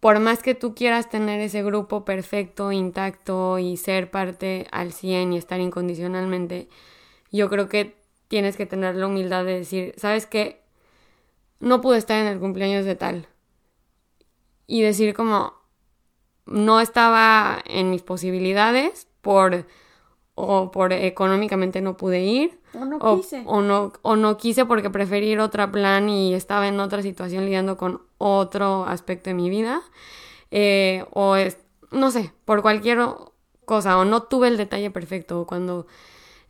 por 0.00 0.20
más 0.20 0.42
que 0.42 0.54
tú 0.54 0.74
quieras 0.74 1.08
tener 1.08 1.40
ese 1.40 1.62
grupo 1.62 2.04
perfecto, 2.04 2.72
intacto 2.72 3.58
y 3.58 3.76
ser 3.76 4.10
parte 4.10 4.66
al 4.70 4.92
100 4.92 5.32
y 5.32 5.38
estar 5.38 5.60
incondicionalmente, 5.60 6.68
yo 7.32 7.48
creo 7.48 7.68
que 7.68 7.96
tienes 8.28 8.56
que 8.56 8.66
tener 8.66 8.94
la 8.94 9.06
humildad 9.06 9.44
de 9.44 9.58
decir, 9.58 9.94
¿sabes 9.96 10.26
qué? 10.26 10.62
No 11.60 11.80
pude 11.80 11.98
estar 11.98 12.20
en 12.20 12.26
el 12.26 12.38
cumpleaños 12.38 12.84
de 12.84 12.94
tal. 12.94 13.28
Y 14.66 14.82
decir 14.82 15.14
como, 15.14 15.54
no 16.46 16.80
estaba 16.80 17.58
en 17.66 17.90
mis 17.90 18.02
posibilidades 18.02 19.08
por 19.20 19.66
o 20.34 20.70
por 20.70 20.92
económicamente 20.92 21.80
no 21.80 21.96
pude 21.96 22.22
ir. 22.22 22.60
O 22.74 22.84
no 22.84 22.98
quise. 23.16 23.42
O 23.46 23.62
no, 23.62 23.92
o 24.02 24.16
no 24.16 24.36
quise 24.36 24.66
porque 24.66 24.90
preferí 24.90 25.28
ir 25.30 25.40
otro 25.40 25.70
plan 25.72 26.08
y 26.08 26.34
estaba 26.34 26.68
en 26.68 26.78
otra 26.78 27.02
situación 27.02 27.44
lidiando 27.44 27.76
con 27.76 28.02
otro 28.18 28.84
aspecto 28.84 29.30
de 29.30 29.34
mi 29.34 29.48
vida. 29.50 29.82
Eh, 30.50 31.04
o 31.12 31.36
no 31.90 32.10
sé, 32.10 32.32
por 32.44 32.62
cualquier 32.62 32.98
cosa, 33.64 33.98
o 33.98 34.04
no 34.04 34.24
tuve 34.24 34.48
el 34.48 34.58
detalle 34.58 34.90
perfecto, 34.90 35.40
o 35.40 35.46
cuando 35.46 35.86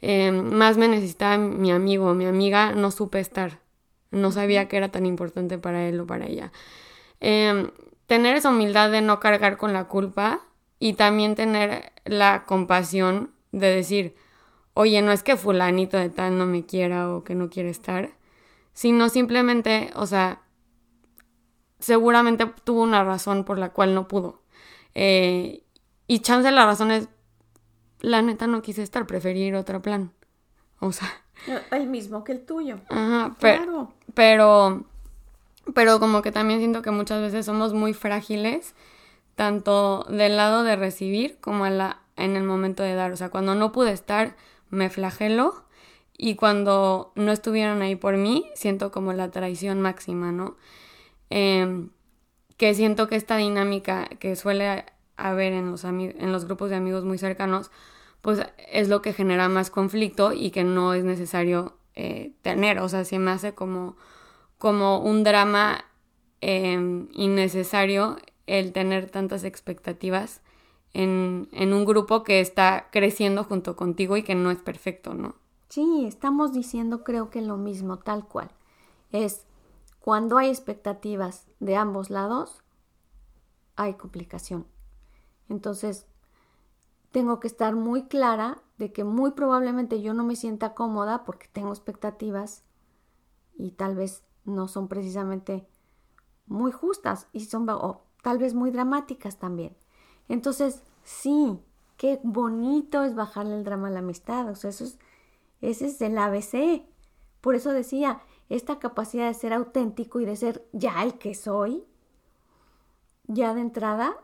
eh, 0.02 0.32
más 0.32 0.76
me 0.76 0.88
necesitaba 0.88 1.38
mi 1.38 1.70
amigo 1.70 2.10
o 2.10 2.14
mi 2.14 2.26
amiga, 2.26 2.72
no 2.72 2.90
supe 2.90 3.20
estar. 3.20 3.60
No 4.10 4.32
sabía 4.32 4.68
que 4.68 4.76
era 4.76 4.90
tan 4.90 5.06
importante 5.06 5.58
para 5.58 5.88
él 5.88 6.00
o 6.00 6.06
para 6.06 6.26
ella. 6.26 6.52
Em, 7.20 7.70
tener 8.06 8.36
esa 8.36 8.50
humildad 8.50 8.90
de 8.90 9.00
no 9.00 9.20
cargar 9.20 9.56
con 9.56 9.72
la 9.72 9.84
culpa 9.84 10.40
y 10.78 10.94
también 10.94 11.34
tener 11.34 11.92
la 12.04 12.44
compasión 12.44 13.32
de 13.52 13.68
decir, 13.68 14.16
oye, 14.74 15.00
no 15.02 15.12
es 15.12 15.22
que 15.22 15.36
fulanito 15.36 15.96
de 15.96 16.10
tal 16.10 16.38
no 16.38 16.46
me 16.46 16.66
quiera 16.66 17.14
o 17.14 17.24
que 17.24 17.34
no 17.34 17.48
quiere 17.48 17.70
estar, 17.70 18.10
sino 18.72 19.08
simplemente, 19.08 19.90
o 19.94 20.06
sea, 20.06 20.42
seguramente 21.78 22.46
tuvo 22.64 22.82
una 22.82 23.04
razón 23.04 23.44
por 23.44 23.58
la 23.58 23.70
cual 23.70 23.94
no 23.94 24.06
pudo. 24.08 24.42
Eh, 24.94 25.64
y 26.06 26.20
chance 26.20 26.50
la 26.50 26.66
razón 26.66 26.90
es, 26.90 27.08
la 28.00 28.22
neta 28.22 28.46
no 28.46 28.62
quise 28.62 28.82
estar, 28.82 29.06
preferir 29.06 29.54
otro 29.54 29.82
plan. 29.82 30.12
O 30.80 30.92
sea. 30.92 31.08
El 31.70 31.86
mismo 31.86 32.24
que 32.24 32.32
el 32.32 32.44
tuyo. 32.44 32.80
Ajá, 32.88 33.34
claro. 33.38 33.92
pero, 34.14 34.84
pero 35.74 36.00
como 36.00 36.22
que 36.22 36.32
también 36.32 36.60
siento 36.60 36.82
que 36.82 36.90
muchas 36.90 37.20
veces 37.20 37.46
somos 37.46 37.74
muy 37.74 37.94
frágiles, 37.94 38.74
tanto 39.34 40.04
del 40.08 40.36
lado 40.36 40.62
de 40.62 40.76
recibir 40.76 41.38
como 41.40 41.66
la, 41.66 42.00
en 42.16 42.36
el 42.36 42.44
momento 42.44 42.82
de 42.82 42.94
dar. 42.94 43.12
O 43.12 43.16
sea, 43.16 43.30
cuando 43.30 43.54
no 43.54 43.72
pude 43.72 43.92
estar, 43.92 44.36
me 44.70 44.90
flagelo. 44.90 45.64
Y 46.18 46.34
cuando 46.36 47.12
no 47.14 47.30
estuvieron 47.30 47.82
ahí 47.82 47.94
por 47.94 48.16
mí, 48.16 48.46
siento 48.54 48.90
como 48.90 49.12
la 49.12 49.30
traición 49.30 49.82
máxima, 49.82 50.32
¿no? 50.32 50.56
Em, 51.28 51.90
que 52.56 52.74
siento 52.74 53.06
que 53.08 53.16
esta 53.16 53.36
dinámica 53.36 54.06
que 54.18 54.34
suele 54.36 54.86
haber 55.16 55.52
en 55.52 55.70
los, 55.70 55.84
en 55.84 56.32
los 56.32 56.46
grupos 56.46 56.70
de 56.70 56.76
amigos 56.76 57.04
muy 57.04 57.18
cercanos, 57.18 57.70
pues 58.22 58.40
es 58.72 58.88
lo 58.88 59.02
que 59.02 59.12
genera 59.12 59.48
más 59.48 59.70
conflicto 59.70 60.32
y 60.32 60.50
que 60.50 60.64
no 60.64 60.94
es 60.94 61.04
necesario 61.04 61.76
eh, 61.94 62.32
tener. 62.42 62.78
O 62.78 62.88
sea, 62.88 63.04
se 63.04 63.18
me 63.18 63.30
hace 63.30 63.54
como, 63.54 63.96
como 64.58 65.00
un 65.00 65.24
drama 65.24 65.84
em, 66.40 67.08
innecesario 67.12 68.16
el 68.46 68.72
tener 68.72 69.10
tantas 69.10 69.44
expectativas 69.44 70.40
en, 70.92 71.48
en 71.52 71.72
un 71.72 71.84
grupo 71.84 72.22
que 72.22 72.40
está 72.40 72.88
creciendo 72.90 73.44
junto 73.44 73.76
contigo 73.76 74.16
y 74.16 74.22
que 74.22 74.34
no 74.34 74.50
es 74.50 74.58
perfecto, 74.58 75.14
¿no? 75.14 75.34
Sí, 75.68 76.04
estamos 76.06 76.52
diciendo 76.52 77.04
creo 77.04 77.28
que 77.30 77.42
lo 77.42 77.56
mismo, 77.56 77.98
tal 77.98 78.26
cual. 78.26 78.50
Es 79.10 79.46
cuando 80.00 80.38
hay 80.38 80.48
expectativas 80.48 81.46
de 81.58 81.76
ambos 81.76 82.10
lados, 82.10 82.62
hay 83.74 83.94
complicación. 83.94 84.66
Entonces, 85.48 86.06
tengo 87.10 87.40
que 87.40 87.48
estar 87.48 87.74
muy 87.74 88.04
clara 88.04 88.62
de 88.78 88.92
que 88.92 89.04
muy 89.04 89.32
probablemente 89.32 90.02
yo 90.02 90.14
no 90.14 90.24
me 90.24 90.36
sienta 90.36 90.74
cómoda 90.74 91.24
porque 91.24 91.48
tengo 91.48 91.70
expectativas 91.70 92.62
y 93.56 93.72
tal 93.72 93.96
vez 93.96 94.22
no 94.46 94.68
son 94.68 94.88
precisamente 94.88 95.66
muy 96.46 96.72
justas 96.72 97.28
y 97.32 97.44
son 97.44 97.68
o 97.68 98.02
tal 98.22 98.38
vez 98.38 98.54
muy 98.54 98.70
dramáticas 98.70 99.38
también. 99.38 99.76
Entonces, 100.28 100.82
sí, 101.04 101.58
qué 101.96 102.20
bonito 102.22 103.04
es 103.04 103.14
bajarle 103.14 103.56
el 103.56 103.64
drama 103.64 103.88
a 103.88 103.90
la 103.90 103.98
amistad, 104.00 104.48
o 104.48 104.54
sea, 104.54 104.70
eso 104.70 104.84
es, 104.84 104.98
ese 105.60 105.86
es 105.86 106.00
el 106.00 106.18
ABC. 106.18 106.84
Por 107.40 107.54
eso 107.54 107.72
decía, 107.72 108.20
esta 108.48 108.78
capacidad 108.78 109.26
de 109.26 109.34
ser 109.34 109.52
auténtico 109.52 110.20
y 110.20 110.24
de 110.24 110.36
ser 110.36 110.66
ya 110.72 111.02
el 111.02 111.18
que 111.18 111.34
soy, 111.34 111.84
ya 113.26 113.54
de 113.54 113.60
entrada 113.60 114.16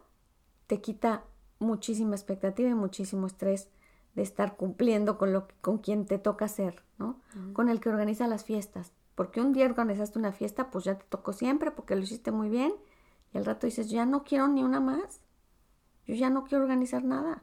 te 0.66 0.80
quita 0.80 1.24
muchísima 1.58 2.14
expectativa 2.14 2.68
y 2.70 2.74
muchísimo 2.74 3.26
estrés 3.26 3.68
de 4.14 4.22
estar 4.22 4.56
cumpliendo 4.56 5.18
con 5.18 5.32
lo 5.32 5.48
con 5.60 5.78
quien 5.78 6.06
te 6.06 6.18
toca 6.18 6.44
hacer, 6.44 6.82
¿no? 6.98 7.20
Con 7.52 7.68
el 7.68 7.80
que 7.80 7.88
organiza 7.88 8.28
las 8.28 8.44
fiestas. 8.44 8.92
Porque 9.14 9.40
un 9.40 9.52
día 9.52 9.66
organizaste 9.66 10.18
una 10.18 10.32
fiesta, 10.32 10.70
pues 10.70 10.84
ya 10.84 10.98
te 10.98 11.04
tocó 11.08 11.32
siempre 11.32 11.70
porque 11.70 11.94
lo 11.94 12.02
hiciste 12.02 12.30
muy 12.30 12.48
bien. 12.48 12.72
Y 13.32 13.38
al 13.38 13.44
rato 13.44 13.66
dices, 13.66 13.90
ya 13.90 14.06
no 14.06 14.24
quiero 14.24 14.48
ni 14.48 14.62
una 14.62 14.80
más. 14.80 15.20
Yo 16.06 16.14
ya 16.14 16.30
no 16.30 16.44
quiero 16.44 16.64
organizar 16.64 17.04
nada. 17.04 17.42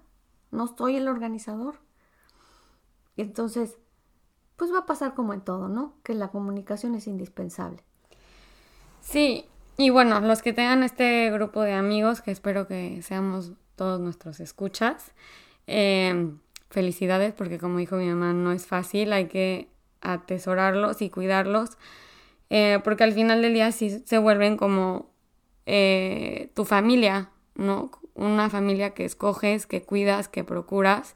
No 0.52 0.68
soy 0.68 0.96
el 0.96 1.08
organizador. 1.08 1.80
Entonces, 3.18 3.78
pues 4.56 4.74
va 4.74 4.80
a 4.80 4.86
pasar 4.86 5.14
como 5.14 5.34
en 5.34 5.42
todo, 5.42 5.68
¿no? 5.68 5.94
Que 6.04 6.14
la 6.14 6.30
comunicación 6.30 6.96
es 6.96 7.08
indispensable. 7.08 7.84
Sí, 9.02 9.46
y 9.78 9.90
bueno, 9.92 10.20
los 10.20 10.42
que 10.42 10.54
tengan 10.54 10.84
este 10.84 11.32
grupo 11.32 11.62
de 11.62 11.74
amigos, 11.74 12.22
que 12.22 12.32
espero 12.32 12.68
que 12.68 13.02
seamos 13.02 13.54
todos 13.76 14.00
nuestros 14.00 14.42
escuchas. 14.42 15.14
Em, 15.68 16.40
felicidades 16.70 17.34
porque 17.34 17.60
como 17.60 17.78
dijo 17.78 17.96
mi 17.96 18.08
mamá, 18.08 18.34
no 18.34 18.52
es 18.52 18.68
fácil, 18.68 19.14
hay 19.14 19.28
que 19.28 19.70
atesorarlos 20.02 21.02
y 21.02 21.10
cuidarlos, 21.10 21.78
eh, 22.50 22.80
porque 22.84 23.04
al 23.04 23.14
final 23.14 23.42
del 23.42 23.54
día 23.54 23.72
sí 23.72 24.02
se 24.06 24.18
vuelven 24.18 24.58
como 24.58 25.12
eh, 25.66 26.50
tu 26.56 26.66
familia, 26.66 27.30
¿no? 27.56 27.92
Una 28.16 28.50
familia 28.50 28.94
que 28.94 29.06
escoges, 29.06 29.66
que 29.66 29.84
cuidas, 29.84 30.28
que 30.28 30.44
procuras 30.44 31.16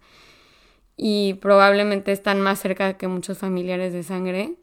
y 0.96 1.36
probablemente 1.36 2.12
están 2.12 2.40
más 2.42 2.60
cerca 2.60 2.98
que 2.98 3.08
muchos 3.08 3.40
familiares 3.40 3.94
de 3.94 4.04
sangre, 4.04 4.56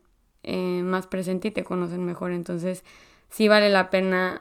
eh, 0.43 0.83
más 0.85 1.07
presente 1.07 1.49
y 1.49 1.51
te 1.51 1.65
conocen 1.65 2.05
mejor, 2.05 2.33
entonces 2.33 2.85
sí 3.29 3.49
vale 3.49 3.69
la 3.69 3.91
pena 3.91 4.41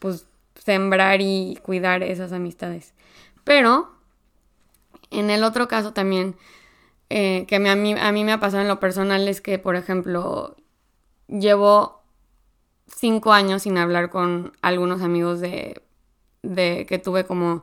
pues 0.00 0.26
sembrar 0.54 1.20
y 1.20 1.58
cuidar 1.62 2.02
esas 2.02 2.32
amistades. 2.32 2.94
Pero, 3.44 3.90
en 5.10 5.30
el 5.30 5.44
otro 5.44 5.68
caso 5.68 5.92
también, 5.92 6.36
eh, 7.14 7.44
que 7.46 7.56
a 7.56 7.76
mí, 7.76 7.94
me 8.24 8.32
ha 8.32 8.40
pasado 8.40 8.62
en 8.62 8.68
lo 8.68 8.80
personal 8.80 9.28
es 9.28 9.42
que, 9.42 9.58
por 9.58 9.76
ejemplo, 9.76 10.56
llevo 11.28 12.00
cinco 12.86 13.34
años 13.34 13.64
sin 13.64 13.76
hablar 13.76 14.08
con 14.08 14.54
algunos 14.62 15.02
amigos 15.02 15.38
de, 15.40 15.82
de 16.42 16.86
que 16.88 16.98
tuve 16.98 17.26
como 17.26 17.62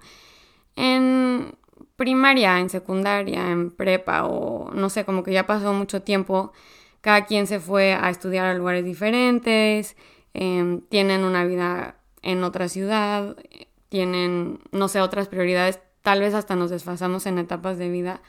en 0.76 1.56
primaria, 1.96 2.60
en 2.60 2.70
secundaria, 2.70 3.50
en 3.50 3.72
prepa 3.72 4.26
o 4.26 4.72
no 4.72 4.92
sé, 4.92 5.04
como 5.04 5.24
que 5.24 5.34
ya 5.34 5.48
pasó 5.48 5.74
mucho 5.74 6.04
tiempo. 6.04 6.54
Cada 7.02 7.26
quien 7.26 7.48
se 7.48 7.60
fue 7.60 7.94
a 7.94 8.12
estudiar 8.12 8.46
a 8.46 8.54
lugares 8.54 8.86
diferentes, 8.86 9.98
em, 10.36 10.82
tienen 10.90 11.24
una 11.24 11.44
vida 11.44 11.96
en 12.22 12.44
otra 12.44 12.70
ciudad, 12.70 13.36
tienen, 13.90 14.60
no 14.72 14.90
sé, 14.90 15.02
otras 15.02 15.28
prioridades, 15.28 15.80
tal 16.04 16.20
vez 16.20 16.36
hasta 16.36 16.56
nos 16.56 16.70
desfasamos 16.70 17.26
en 17.26 17.40
etapas 17.40 17.80
de 17.80 17.90
vida. 17.90 18.22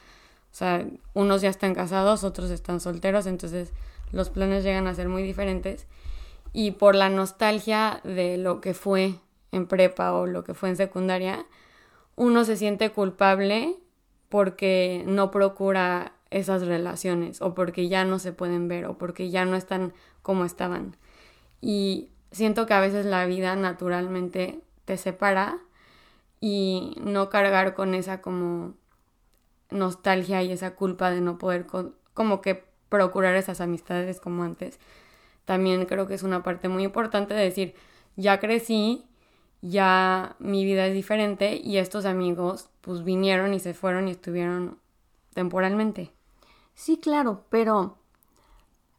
O 0.51 0.55
sea, 0.55 0.85
unos 1.13 1.41
ya 1.41 1.49
están 1.49 1.73
casados, 1.73 2.23
otros 2.23 2.49
están 2.49 2.79
solteros, 2.79 3.25
entonces 3.25 3.71
los 4.11 4.29
planes 4.29 4.63
llegan 4.63 4.87
a 4.87 4.95
ser 4.95 5.07
muy 5.07 5.23
diferentes. 5.23 5.87
Y 6.53 6.71
por 6.71 6.95
la 6.95 7.09
nostalgia 7.09 8.01
de 8.03 8.37
lo 8.37 8.59
que 8.59 8.73
fue 8.73 9.15
en 9.51 9.67
prepa 9.67 10.13
o 10.13 10.27
lo 10.27 10.43
que 10.43 10.53
fue 10.53 10.69
en 10.69 10.75
secundaria, 10.75 11.45
uno 12.15 12.43
se 12.43 12.57
siente 12.57 12.89
culpable 12.91 13.77
porque 14.29 15.03
no 15.07 15.31
procura 15.31 16.13
esas 16.29 16.65
relaciones 16.65 17.41
o 17.41 17.53
porque 17.53 17.89
ya 17.89 18.05
no 18.05 18.19
se 18.19 18.31
pueden 18.31 18.67
ver 18.67 18.85
o 18.85 18.97
porque 18.97 19.29
ya 19.29 19.45
no 19.45 19.55
están 19.55 19.93
como 20.21 20.45
estaban. 20.45 20.95
Y 21.61 22.09
siento 22.31 22.65
que 22.65 22.73
a 22.73 22.79
veces 22.81 23.05
la 23.05 23.25
vida 23.25 23.55
naturalmente 23.55 24.59
te 24.85 24.97
separa 24.97 25.59
y 26.39 26.95
no 27.01 27.29
cargar 27.29 27.73
con 27.73 27.93
esa 27.93 28.21
como 28.21 28.73
nostalgia 29.71 30.43
y 30.43 30.51
esa 30.51 30.75
culpa 30.75 31.09
de 31.11 31.21
no 31.21 31.37
poder 31.37 31.65
como 32.13 32.41
que 32.41 32.63
procurar 32.89 33.35
esas 33.35 33.61
amistades 33.61 34.19
como 34.19 34.43
antes. 34.43 34.79
También 35.45 35.85
creo 35.85 36.07
que 36.07 36.13
es 36.13 36.23
una 36.23 36.43
parte 36.43 36.69
muy 36.69 36.83
importante 36.83 37.33
de 37.33 37.43
decir, 37.43 37.73
ya 38.15 38.39
crecí, 38.39 39.05
ya 39.61 40.35
mi 40.39 40.65
vida 40.65 40.85
es 40.87 40.93
diferente 40.93 41.55
y 41.55 41.77
estos 41.77 42.05
amigos 42.05 42.69
pues 42.81 43.03
vinieron 43.03 43.53
y 43.53 43.59
se 43.59 43.73
fueron 43.73 44.07
y 44.07 44.11
estuvieron 44.11 44.77
temporalmente. 45.33 46.11
Sí, 46.73 46.97
claro, 46.97 47.45
pero 47.49 47.97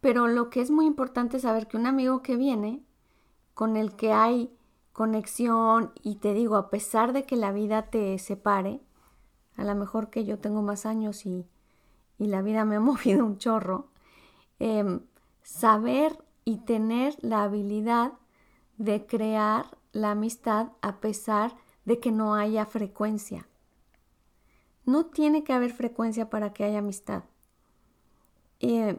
pero 0.00 0.26
lo 0.26 0.50
que 0.50 0.60
es 0.60 0.70
muy 0.70 0.86
importante 0.86 1.36
es 1.36 1.44
saber 1.44 1.68
que 1.68 1.76
un 1.76 1.86
amigo 1.86 2.22
que 2.22 2.36
viene 2.36 2.82
con 3.54 3.76
el 3.76 3.94
que 3.94 4.12
hay 4.12 4.50
conexión 4.92 5.92
y 6.02 6.16
te 6.16 6.34
digo, 6.34 6.56
a 6.56 6.70
pesar 6.70 7.12
de 7.12 7.24
que 7.24 7.36
la 7.36 7.52
vida 7.52 7.82
te 7.82 8.18
separe, 8.18 8.80
a 9.56 9.64
lo 9.64 9.74
mejor 9.74 10.10
que 10.10 10.24
yo 10.24 10.38
tengo 10.38 10.62
más 10.62 10.86
años 10.86 11.26
y, 11.26 11.46
y 12.18 12.26
la 12.26 12.42
vida 12.42 12.64
me 12.64 12.76
ha 12.76 12.80
movido 12.92 13.24
un 13.24 13.38
chorro, 13.38 13.88
em, 14.58 15.00
saber 15.42 16.16
y 16.44 16.58
tener 16.58 17.16
la 17.20 17.44
habilidad 17.44 18.12
de 18.78 19.06
crear 19.06 19.78
la 19.92 20.12
amistad 20.12 20.72
a 20.80 21.00
pesar 21.00 21.54
de 21.84 22.00
que 22.00 22.12
no 22.12 22.34
haya 22.34 22.66
frecuencia. 22.66 23.46
No 24.84 25.06
tiene 25.06 25.44
que 25.44 25.52
haber 25.52 25.72
frecuencia 25.72 26.30
para 26.30 26.52
que 26.52 26.64
haya 26.64 26.78
amistad. 26.78 27.24
Eh, 28.60 28.98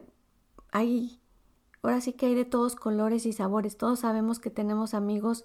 hay 0.70 1.20
ahora 1.82 2.00
sí 2.00 2.14
que 2.14 2.26
hay 2.26 2.34
de 2.34 2.44
todos 2.44 2.76
colores 2.76 3.26
y 3.26 3.32
sabores. 3.32 3.76
Todos 3.76 4.00
sabemos 4.00 4.38
que 4.38 4.50
tenemos 4.50 4.94
amigos 4.94 5.44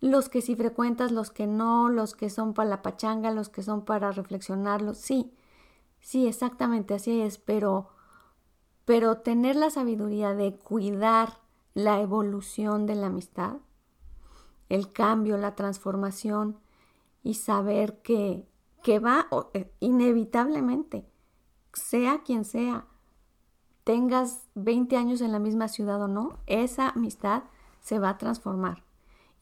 los 0.00 0.28
que 0.28 0.42
sí 0.42 0.54
frecuentas, 0.54 1.10
los 1.10 1.30
que 1.30 1.46
no, 1.46 1.88
los 1.88 2.14
que 2.14 2.30
son 2.30 2.54
para 2.54 2.70
la 2.70 2.82
pachanga, 2.82 3.30
los 3.32 3.48
que 3.48 3.62
son 3.62 3.84
para 3.84 4.12
reflexionarlos, 4.12 4.98
sí, 4.98 5.32
sí, 6.00 6.26
exactamente 6.26 6.94
así 6.94 7.20
es, 7.20 7.38
pero, 7.38 7.88
pero 8.84 9.18
tener 9.18 9.56
la 9.56 9.70
sabiduría 9.70 10.34
de 10.34 10.54
cuidar 10.54 11.40
la 11.74 12.00
evolución 12.00 12.86
de 12.86 12.94
la 12.94 13.08
amistad, 13.08 13.56
el 14.68 14.92
cambio, 14.92 15.36
la 15.36 15.54
transformación 15.54 16.58
y 17.22 17.34
saber 17.34 18.00
que, 18.02 18.46
que 18.82 19.00
va 19.00 19.28
eh, 19.54 19.72
inevitablemente, 19.80 21.08
sea 21.72 22.22
quien 22.22 22.44
sea, 22.44 22.86
tengas 23.82 24.48
20 24.54 24.96
años 24.96 25.20
en 25.22 25.32
la 25.32 25.38
misma 25.38 25.66
ciudad 25.68 26.00
o 26.02 26.08
no, 26.08 26.38
esa 26.46 26.90
amistad 26.90 27.44
se 27.80 27.98
va 27.98 28.10
a 28.10 28.18
transformar 28.18 28.87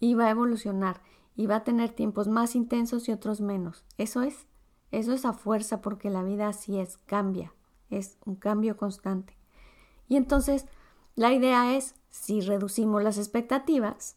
y 0.01 0.15
va 0.15 0.27
a 0.27 0.31
evolucionar 0.31 1.01
y 1.37 1.47
va 1.47 1.57
a 1.57 1.65
tener 1.65 1.91
tiempos 1.91 2.29
más 2.29 2.57
intensos 2.57 3.09
y 3.09 3.13
otros 3.13 3.41
menos. 3.41 3.85
Eso 3.99 4.23
es, 4.23 4.47
eso 4.91 5.13
es 5.13 5.25
a 5.25 5.33
fuerza 5.33 5.83
porque 5.83 6.11
la 6.11 6.23
vida 6.23 6.49
así 6.49 6.79
es, 6.79 6.97
cambia, 6.99 7.53
es 7.91 8.19
un 8.25 8.37
cambio 8.37 8.77
constante. 8.77 9.37
Y 10.09 10.17
entonces 10.17 10.67
la 11.15 11.33
idea 11.33 11.77
es, 11.77 11.95
si 12.11 12.41
reducimos 12.41 13.03
las 13.03 13.19
expectativas, 13.19 14.17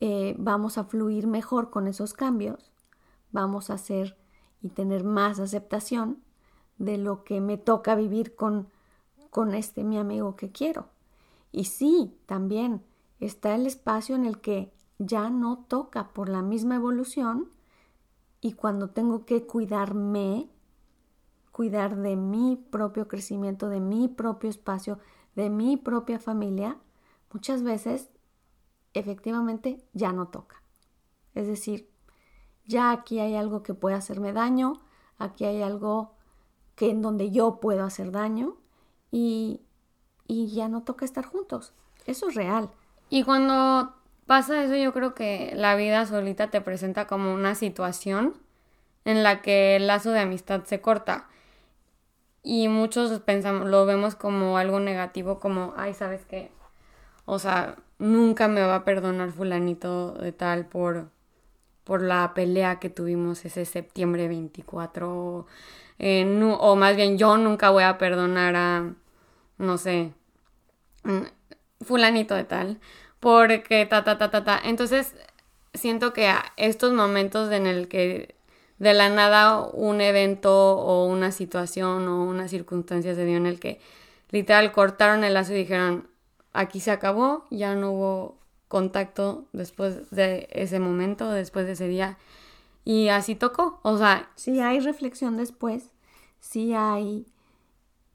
eh, 0.00 0.34
vamos 0.38 0.78
a 0.78 0.84
fluir 0.84 1.26
mejor 1.26 1.70
con 1.70 1.86
esos 1.86 2.12
cambios, 2.14 2.72
vamos 3.30 3.70
a 3.70 3.74
hacer 3.74 4.16
y 4.60 4.68
tener 4.70 5.04
más 5.04 5.38
aceptación 5.38 6.22
de 6.78 6.98
lo 6.98 7.22
que 7.22 7.40
me 7.40 7.58
toca 7.58 7.94
vivir 7.94 8.34
con, 8.34 8.68
con 9.30 9.54
este 9.54 9.84
mi 9.84 9.98
amigo 9.98 10.34
que 10.34 10.50
quiero. 10.50 10.88
Y 11.52 11.64
sí, 11.64 12.16
también 12.26 12.82
está 13.26 13.54
el 13.54 13.66
espacio 13.66 14.16
en 14.16 14.24
el 14.24 14.40
que 14.40 14.72
ya 14.98 15.30
no 15.30 15.64
toca 15.68 16.12
por 16.12 16.28
la 16.28 16.42
misma 16.42 16.74
evolución 16.74 17.50
y 18.40 18.54
cuando 18.54 18.90
tengo 18.90 19.24
que 19.24 19.46
cuidarme, 19.46 20.50
cuidar 21.52 21.96
de 21.96 22.16
mi 22.16 22.56
propio 22.56 23.06
crecimiento, 23.06 23.68
de 23.68 23.78
mi 23.78 24.08
propio 24.08 24.50
espacio, 24.50 24.98
de 25.36 25.50
mi 25.50 25.76
propia 25.76 26.18
familia, 26.18 26.78
muchas 27.32 27.62
veces 27.62 28.10
efectivamente 28.92 29.86
ya 29.92 30.12
no 30.12 30.28
toca. 30.28 30.60
Es 31.34 31.46
decir, 31.46 31.88
ya 32.66 32.90
aquí 32.90 33.20
hay 33.20 33.36
algo 33.36 33.62
que 33.62 33.74
puede 33.74 33.94
hacerme 33.94 34.32
daño, 34.32 34.82
aquí 35.18 35.44
hay 35.44 35.62
algo 35.62 36.16
que 36.74 36.90
en 36.90 37.02
donde 37.02 37.30
yo 37.30 37.60
puedo 37.60 37.84
hacer 37.84 38.10
daño 38.10 38.56
y, 39.12 39.60
y 40.26 40.48
ya 40.48 40.68
no 40.68 40.82
toca 40.82 41.04
estar 41.04 41.24
juntos. 41.24 41.72
Eso 42.04 42.28
es 42.28 42.34
real. 42.34 42.72
Y 43.12 43.24
cuando 43.24 43.92
pasa 44.26 44.64
eso, 44.64 44.74
yo 44.74 44.94
creo 44.94 45.14
que 45.14 45.52
la 45.54 45.76
vida 45.76 46.06
solita 46.06 46.48
te 46.48 46.62
presenta 46.62 47.06
como 47.06 47.34
una 47.34 47.54
situación 47.54 48.32
en 49.04 49.22
la 49.22 49.42
que 49.42 49.76
el 49.76 49.86
lazo 49.86 50.12
de 50.12 50.20
amistad 50.20 50.64
se 50.64 50.80
corta. 50.80 51.28
Y 52.42 52.68
muchos 52.68 53.20
pensamos, 53.20 53.68
lo 53.68 53.84
vemos 53.84 54.14
como 54.14 54.56
algo 54.56 54.80
negativo, 54.80 55.40
como, 55.40 55.74
ay, 55.76 55.92
¿sabes 55.92 56.24
qué? 56.24 56.50
O 57.26 57.38
sea, 57.38 57.76
nunca 57.98 58.48
me 58.48 58.62
va 58.62 58.76
a 58.76 58.84
perdonar 58.86 59.30
fulanito 59.30 60.12
de 60.12 60.32
tal 60.32 60.64
por, 60.64 61.10
por 61.84 62.00
la 62.00 62.32
pelea 62.32 62.80
que 62.80 62.88
tuvimos 62.88 63.44
ese 63.44 63.66
septiembre 63.66 64.26
24. 64.26 65.46
Eh, 65.98 66.56
o 66.58 66.76
más 66.76 66.96
bien, 66.96 67.18
yo 67.18 67.36
nunca 67.36 67.68
voy 67.68 67.82
a 67.84 67.98
perdonar 67.98 68.56
a, 68.56 68.94
no 69.58 69.76
sé, 69.76 70.14
fulanito 71.82 72.34
de 72.34 72.44
tal 72.44 72.80
porque 73.22 73.86
ta, 73.86 74.02
ta, 74.02 74.18
ta, 74.18 74.32
ta, 74.32 74.42
ta. 74.42 74.60
Entonces, 74.64 75.14
siento 75.74 76.12
que 76.12 76.34
estos 76.56 76.92
momentos 76.92 77.52
en 77.52 77.68
el 77.68 77.86
que 77.86 78.34
de 78.78 78.94
la 78.94 79.08
nada 79.08 79.60
un 79.60 80.00
evento 80.00 80.76
o 80.76 81.06
una 81.06 81.30
situación 81.30 82.08
o 82.08 82.24
una 82.24 82.48
circunstancia 82.48 83.14
se 83.14 83.24
dio 83.24 83.36
en 83.36 83.46
el 83.46 83.60
que 83.60 83.80
literal 84.32 84.72
cortaron 84.72 85.22
el 85.22 85.34
lazo 85.34 85.52
y 85.52 85.58
dijeron, 85.58 86.08
aquí 86.52 86.80
se 86.80 86.90
acabó, 86.90 87.44
ya 87.48 87.76
no 87.76 87.92
hubo 87.92 88.38
contacto 88.66 89.46
después 89.52 90.10
de 90.10 90.48
ese 90.50 90.80
momento, 90.80 91.30
después 91.30 91.66
de 91.66 91.72
ese 91.72 91.86
día. 91.86 92.18
Y 92.84 93.06
así 93.08 93.36
tocó. 93.36 93.78
O 93.82 93.98
sea... 93.98 94.30
Si 94.34 94.58
hay 94.58 94.80
reflexión 94.80 95.36
después, 95.36 95.92
si 96.40 96.74
hay 96.74 97.24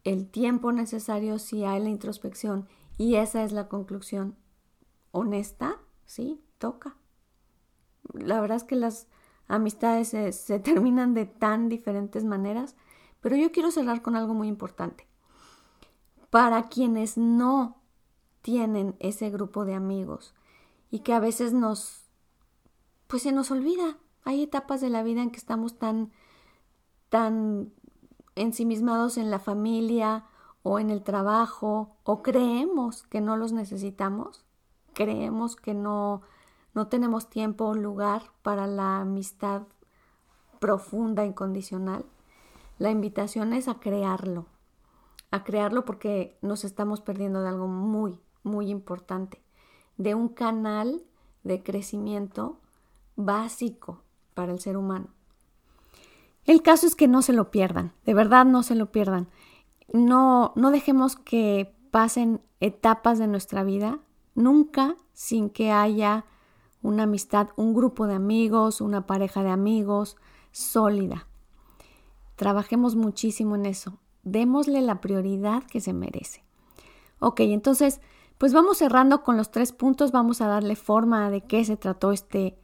el 0.04 0.28
tiempo 0.28 0.74
necesario, 0.74 1.40
si 1.40 1.64
hay 1.64 1.82
la 1.82 1.90
introspección. 1.90 2.68
Y 2.98 3.16
esa 3.16 3.44
es 3.44 3.52
la 3.52 3.68
conclusión 3.68 4.36
honesta, 5.12 5.80
sí, 6.06 6.42
toca. 6.58 6.98
La 8.14 8.42
verdad 8.42 8.58
es 8.58 8.64
que 8.64 8.76
las 8.76 9.08
amistades 9.48 10.10
se, 10.10 10.60
terminan 10.64 11.14
de 11.14 11.26
tan 11.26 11.70
diferentes 11.70 12.24
maneras, 12.24 12.76
pero 13.22 13.36
yo 13.36 13.52
quiero 13.52 13.72
cerrar 13.72 14.02
con 14.02 14.16
algo 14.16 14.34
muy 14.34 14.48
importante. 14.48 15.08
Para 16.30 16.64
quienes 16.64 17.18
no 17.18 17.82
tienen 18.42 18.96
ese 19.00 19.30
grupo 19.30 19.66
de 19.66 19.76
amigos 19.76 20.34
y 20.90 21.00
que 21.00 21.14
a 21.14 21.20
veces 21.20 21.54
nos, 21.54 22.06
pues 23.08 23.24
se 23.24 23.32
nos 23.32 23.52
olvida. 23.52 23.98
Hay 24.24 24.44
etapas 24.44 24.82
de 24.82 24.90
la 24.90 25.04
vida 25.04 25.22
en 25.22 25.32
que 25.32 25.38
estamos 25.38 25.78
tan, 25.78 26.12
tan 27.10 27.74
ensimismados 28.36 29.18
en 29.18 29.32
la 29.32 29.40
familia 29.40 30.26
o 30.68 30.80
en 30.80 30.90
el 30.90 31.02
trabajo 31.04 31.98
o 32.04 32.22
creemos 32.22 33.04
que 33.04 33.22
no 33.22 33.38
los 33.38 33.54
necesitamos 33.54 34.48
creemos 34.98 35.56
que 35.56 35.76
no, 35.76 36.24
no 36.74 36.88
tenemos 36.88 37.30
tiempo 37.30 37.66
o 37.66 37.76
lugar 37.76 38.24
para 38.42 38.66
la 38.66 39.02
amistad 39.02 39.62
profunda, 40.60 41.24
incondicional, 41.24 42.04
la 42.80 42.90
invitación 42.90 43.54
es 43.54 43.68
a 43.68 43.76
crearlo, 43.76 44.48
a 45.30 45.44
crearlo 45.44 45.86
porque 45.86 46.40
nos 46.42 46.64
estamos 46.64 47.02
perdiendo 47.02 47.44
de 47.44 47.50
algo 47.50 47.68
muy, 47.68 48.20
muy 48.42 48.72
importante, 48.72 49.40
de 49.98 50.16
un 50.16 50.30
canal 50.30 51.04
de 51.44 51.62
crecimiento 51.62 52.60
básico 53.16 54.02
para 54.34 54.52
el 54.52 54.60
ser 54.60 54.78
humano. 54.78 55.10
El 56.46 56.64
caso 56.64 56.88
es 56.88 56.96
que 56.96 57.08
no 57.08 57.22
se 57.22 57.34
lo 57.34 57.52
pierdan, 57.52 57.94
de 58.04 58.16
verdad 58.16 58.46
no 58.46 58.64
se 58.64 58.74
lo 58.74 58.92
pierdan. 58.92 59.28
No, 59.92 60.54
no 60.56 60.72
dejemos 60.72 61.16
que 61.16 61.74
pasen 61.92 62.42
etapas 62.60 63.20
de 63.20 63.28
nuestra 63.28 63.64
vida 63.64 64.00
nunca 64.36 64.96
sin 65.14 65.50
que 65.50 65.72
haya 65.72 66.26
una 66.82 67.04
amistad, 67.04 67.50
un 67.56 67.74
grupo 67.74 68.08
de 68.08 68.14
amigos, 68.14 68.82
una 68.82 69.06
pareja 69.08 69.44
de 69.44 69.50
amigos 69.50 70.16
sólida. 70.52 71.28
Trabajemos 72.36 72.96
muchísimo 72.96 73.56
en 73.56 73.66
eso. 73.66 73.98
Démosle 74.24 74.82
la 74.82 75.02
prioridad 75.02 75.64
que 75.64 75.82
se 75.82 75.94
merece. 75.94 76.44
Ok, 77.20 77.40
entonces, 77.42 78.00
pues 78.38 78.54
vamos 78.54 78.78
cerrando 78.78 79.24
con 79.24 79.38
los 79.38 79.52
tres 79.52 79.72
puntos. 79.72 80.12
Vamos 80.12 80.42
a 80.42 80.48
darle 80.48 80.76
forma 80.76 81.32
de 81.32 81.42
qué 81.42 81.66
se 81.66 81.78
trató 81.78 82.12
este, 82.12 82.60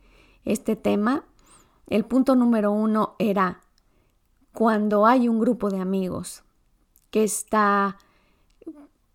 este 0.45 0.75
tema. 0.75 1.25
El 1.87 2.05
punto 2.05 2.35
número 2.35 2.71
uno 2.71 3.15
era 3.17 3.61
cuando 4.53 5.07
hay 5.07 5.27
un 5.27 5.39
grupo 5.39 5.69
de 5.71 5.79
amigos 5.79 6.43
que 7.13 7.23
está 7.23 7.99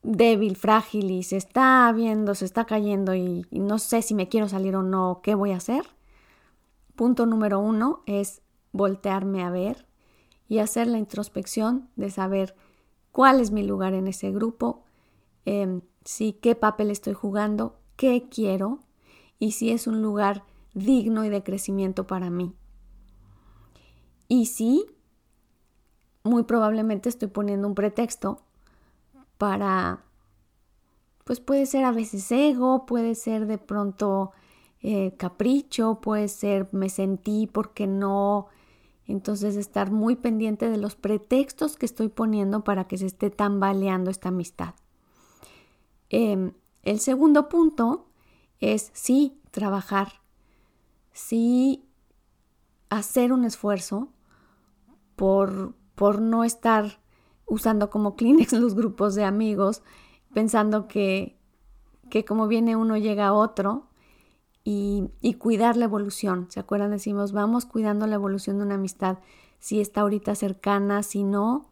débil, 0.04 0.54
frágil 0.54 1.10
y 1.10 1.24
se 1.24 1.36
está 1.36 1.92
viendo, 1.92 2.36
se 2.36 2.44
está 2.44 2.64
cayendo 2.64 3.16
y, 3.16 3.44
no 3.50 3.80
sé 3.80 4.02
si 4.02 4.14
me 4.14 4.28
quiero 4.28 4.48
salir 4.48 4.76
o 4.76 4.84
no, 4.84 5.18
¿qué 5.20 5.34
voy 5.34 5.50
a 5.50 5.56
hacer? 5.56 5.84
Punto 6.94 7.26
número 7.26 7.58
uno 7.58 8.04
es 8.06 8.40
voltearme 8.70 9.42
a 9.42 9.50
ver 9.50 9.88
y 10.48 10.58
hacer 10.58 10.86
la 10.86 10.98
introspección 10.98 11.88
de 11.96 12.10
saber 12.10 12.54
cuál 13.10 13.40
es 13.40 13.50
mi 13.50 13.64
lugar 13.64 13.94
en 13.94 14.06
ese 14.06 14.30
grupo, 14.30 14.84
eh, 15.44 15.80
si 16.04 16.34
qué 16.34 16.54
papel 16.54 16.92
estoy 16.92 17.14
jugando, 17.14 17.80
qué 17.96 18.28
quiero 18.30 18.78
y 19.40 19.50
si 19.50 19.72
es 19.72 19.88
un 19.88 20.02
lugar 20.02 20.44
digno 20.72 21.24
y 21.24 21.30
de 21.30 21.42
crecimiento 21.42 22.06
para 22.06 22.30
mí. 22.30 22.54
Y 24.28 24.46
si 24.46 24.86
muy 26.28 26.44
probablemente 26.44 27.08
estoy 27.08 27.28
poniendo 27.28 27.66
un 27.66 27.74
pretexto 27.74 28.40
para, 29.38 30.04
pues 31.24 31.40
puede 31.40 31.66
ser 31.66 31.84
a 31.84 31.92
veces 31.92 32.30
ego, 32.30 32.86
puede 32.86 33.14
ser 33.14 33.46
de 33.46 33.58
pronto 33.58 34.32
eh, 34.80 35.14
capricho, 35.16 36.00
puede 36.00 36.28
ser 36.28 36.68
me 36.72 36.88
sentí 36.88 37.46
porque 37.46 37.86
no. 37.86 38.46
Entonces 39.06 39.56
estar 39.56 39.90
muy 39.90 40.16
pendiente 40.16 40.68
de 40.68 40.76
los 40.76 40.94
pretextos 40.94 41.76
que 41.76 41.86
estoy 41.86 42.08
poniendo 42.08 42.62
para 42.62 42.86
que 42.86 42.98
se 42.98 43.06
esté 43.06 43.30
tambaleando 43.30 44.10
esta 44.10 44.28
amistad. 44.28 44.74
Em, 46.10 46.52
el 46.82 47.00
segundo 47.00 47.48
punto 47.48 48.06
es 48.60 48.90
sí 48.92 49.40
trabajar, 49.50 50.20
sí 51.12 51.84
hacer 52.90 53.32
un 53.32 53.44
esfuerzo 53.44 54.08
por, 55.16 55.74
por 55.98 56.22
no 56.22 56.44
estar 56.44 57.00
usando 57.44 57.90
como 57.90 58.14
Kleenex 58.14 58.52
los 58.52 58.74
grupos 58.76 59.16
de 59.16 59.24
amigos, 59.24 59.82
pensando 60.32 60.86
que, 60.86 61.36
que 62.08 62.24
como 62.24 62.46
viene 62.46 62.76
uno 62.76 62.96
llega 62.96 63.32
otro 63.32 63.88
y, 64.62 65.10
y, 65.20 65.34
cuidar 65.34 65.76
la 65.76 65.86
evolución. 65.86 66.46
¿Se 66.50 66.60
acuerdan? 66.60 66.92
Decimos, 66.92 67.32
vamos 67.32 67.66
cuidando 67.66 68.06
la 68.06 68.14
evolución 68.14 68.58
de 68.58 68.64
una 68.64 68.76
amistad. 68.76 69.18
Si 69.58 69.80
está 69.80 70.02
ahorita 70.02 70.36
cercana, 70.36 71.02
si 71.02 71.24
no, 71.24 71.68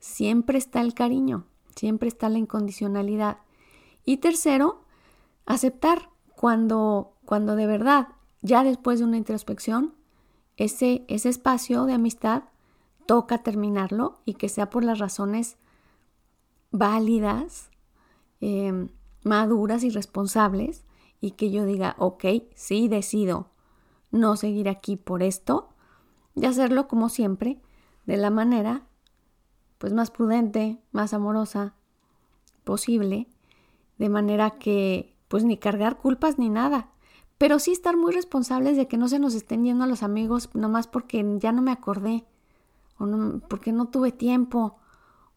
siempre 0.00 0.58
está 0.58 0.80
el 0.80 0.92
cariño, 0.92 1.44
siempre 1.76 2.08
está 2.08 2.28
la 2.28 2.38
incondicionalidad. 2.38 3.38
Y 4.04 4.16
tercero, 4.16 4.82
aceptar 5.46 6.10
cuando, 6.34 7.12
cuando 7.26 7.54
de 7.54 7.66
verdad, 7.66 8.08
ya 8.40 8.64
después 8.64 8.98
de 8.98 9.04
una 9.04 9.18
introspección, 9.18 9.94
ese, 10.56 11.04
ese 11.06 11.28
espacio 11.28 11.84
de 11.84 11.92
amistad 11.92 12.44
toca 13.06 13.42
terminarlo 13.42 14.20
y 14.24 14.34
que 14.34 14.48
sea 14.48 14.70
por 14.70 14.84
las 14.84 14.98
razones 14.98 15.56
válidas, 16.70 17.70
em, 18.40 18.88
maduras 19.22 19.84
y 19.84 19.90
responsables 19.90 20.84
y 21.20 21.32
que 21.32 21.50
yo 21.50 21.64
diga, 21.64 21.94
ok, 21.98 22.24
sí 22.54 22.88
decido 22.88 23.50
no 24.10 24.36
seguir 24.36 24.68
aquí 24.68 24.96
por 24.96 25.22
esto 25.22 25.68
y 26.34 26.46
hacerlo 26.46 26.88
como 26.88 27.08
siempre, 27.08 27.60
de 28.06 28.16
la 28.16 28.30
manera 28.30 28.86
pues 29.78 29.92
más 29.92 30.10
prudente, 30.10 30.80
más 30.92 31.12
amorosa 31.12 31.74
posible, 32.64 33.28
de 33.98 34.08
manera 34.08 34.50
que 34.50 35.16
pues 35.28 35.44
ni 35.44 35.56
cargar 35.56 35.98
culpas 35.98 36.38
ni 36.38 36.50
nada, 36.50 36.90
pero 37.38 37.58
sí 37.58 37.72
estar 37.72 37.96
muy 37.96 38.12
responsables 38.12 38.76
de 38.76 38.86
que 38.86 38.96
no 38.96 39.08
se 39.08 39.18
nos 39.18 39.34
estén 39.34 39.64
yendo 39.64 39.84
a 39.84 39.88
los 39.88 40.02
amigos 40.02 40.50
nomás 40.54 40.86
porque 40.86 41.24
ya 41.38 41.52
no 41.52 41.62
me 41.62 41.72
acordé 41.72 42.24
porque 43.48 43.72
no 43.72 43.88
tuve 43.88 44.12
tiempo 44.12 44.78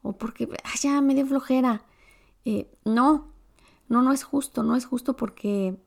o 0.01 0.13
porque 0.13 0.49
ya 0.82 1.01
me 1.01 1.16
dio 1.16 1.26
flojera. 1.26 1.84
Eh, 2.45 2.72
no, 2.86 3.32
no, 3.88 4.01
no 4.01 4.11
es 4.11 4.24
justo, 4.24 4.63
no 4.63 4.76
es 4.76 4.86
justo 4.86 5.16
porque 5.16 5.78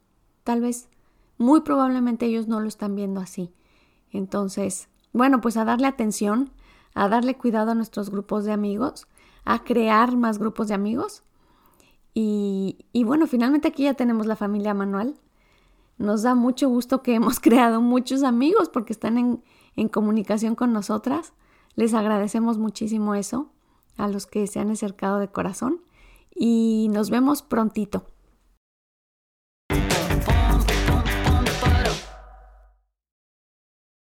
tal 0.44 0.60
vez, 0.60 0.88
muy 1.36 1.60
probablemente 1.60 2.26
ellos 2.26 2.48
no 2.48 2.60
lo 2.60 2.68
están 2.68 2.94
viendo 2.94 3.20
así. 3.20 3.52
Entonces, 4.10 4.88
bueno, 5.12 5.40
pues 5.40 5.56
a 5.56 5.64
darle 5.64 5.86
atención, 5.86 6.50
a 6.94 7.08
darle 7.08 7.36
cuidado 7.36 7.72
a 7.72 7.74
nuestros 7.74 8.10
grupos 8.10 8.44
de 8.44 8.52
amigos, 8.52 9.06
a 9.44 9.62
crear 9.62 10.16
más 10.16 10.38
grupos 10.38 10.68
de 10.68 10.74
amigos. 10.74 11.22
Y, 12.14 12.86
y 12.92 13.04
bueno, 13.04 13.26
finalmente 13.26 13.68
aquí 13.68 13.84
ya 13.84 13.94
tenemos 13.94 14.26
la 14.26 14.36
familia 14.36 14.74
manual. 14.74 15.14
Nos 15.98 16.22
da 16.22 16.34
mucho 16.34 16.68
gusto 16.68 17.02
que 17.02 17.14
hemos 17.14 17.40
creado 17.40 17.80
muchos 17.80 18.22
amigos 18.22 18.68
porque 18.68 18.92
están 18.92 19.18
en, 19.18 19.44
en 19.76 19.88
comunicación 19.88 20.54
con 20.54 20.72
nosotras. 20.72 21.34
Les 21.78 21.94
agradecemos 21.94 22.58
muchísimo 22.58 23.14
eso 23.14 23.52
a 23.96 24.08
los 24.08 24.26
que 24.26 24.48
se 24.48 24.58
han 24.58 24.68
acercado 24.68 25.20
de 25.20 25.28
corazón 25.28 25.80
y 26.34 26.88
nos 26.90 27.08
vemos 27.08 27.42
prontito. 27.42 28.04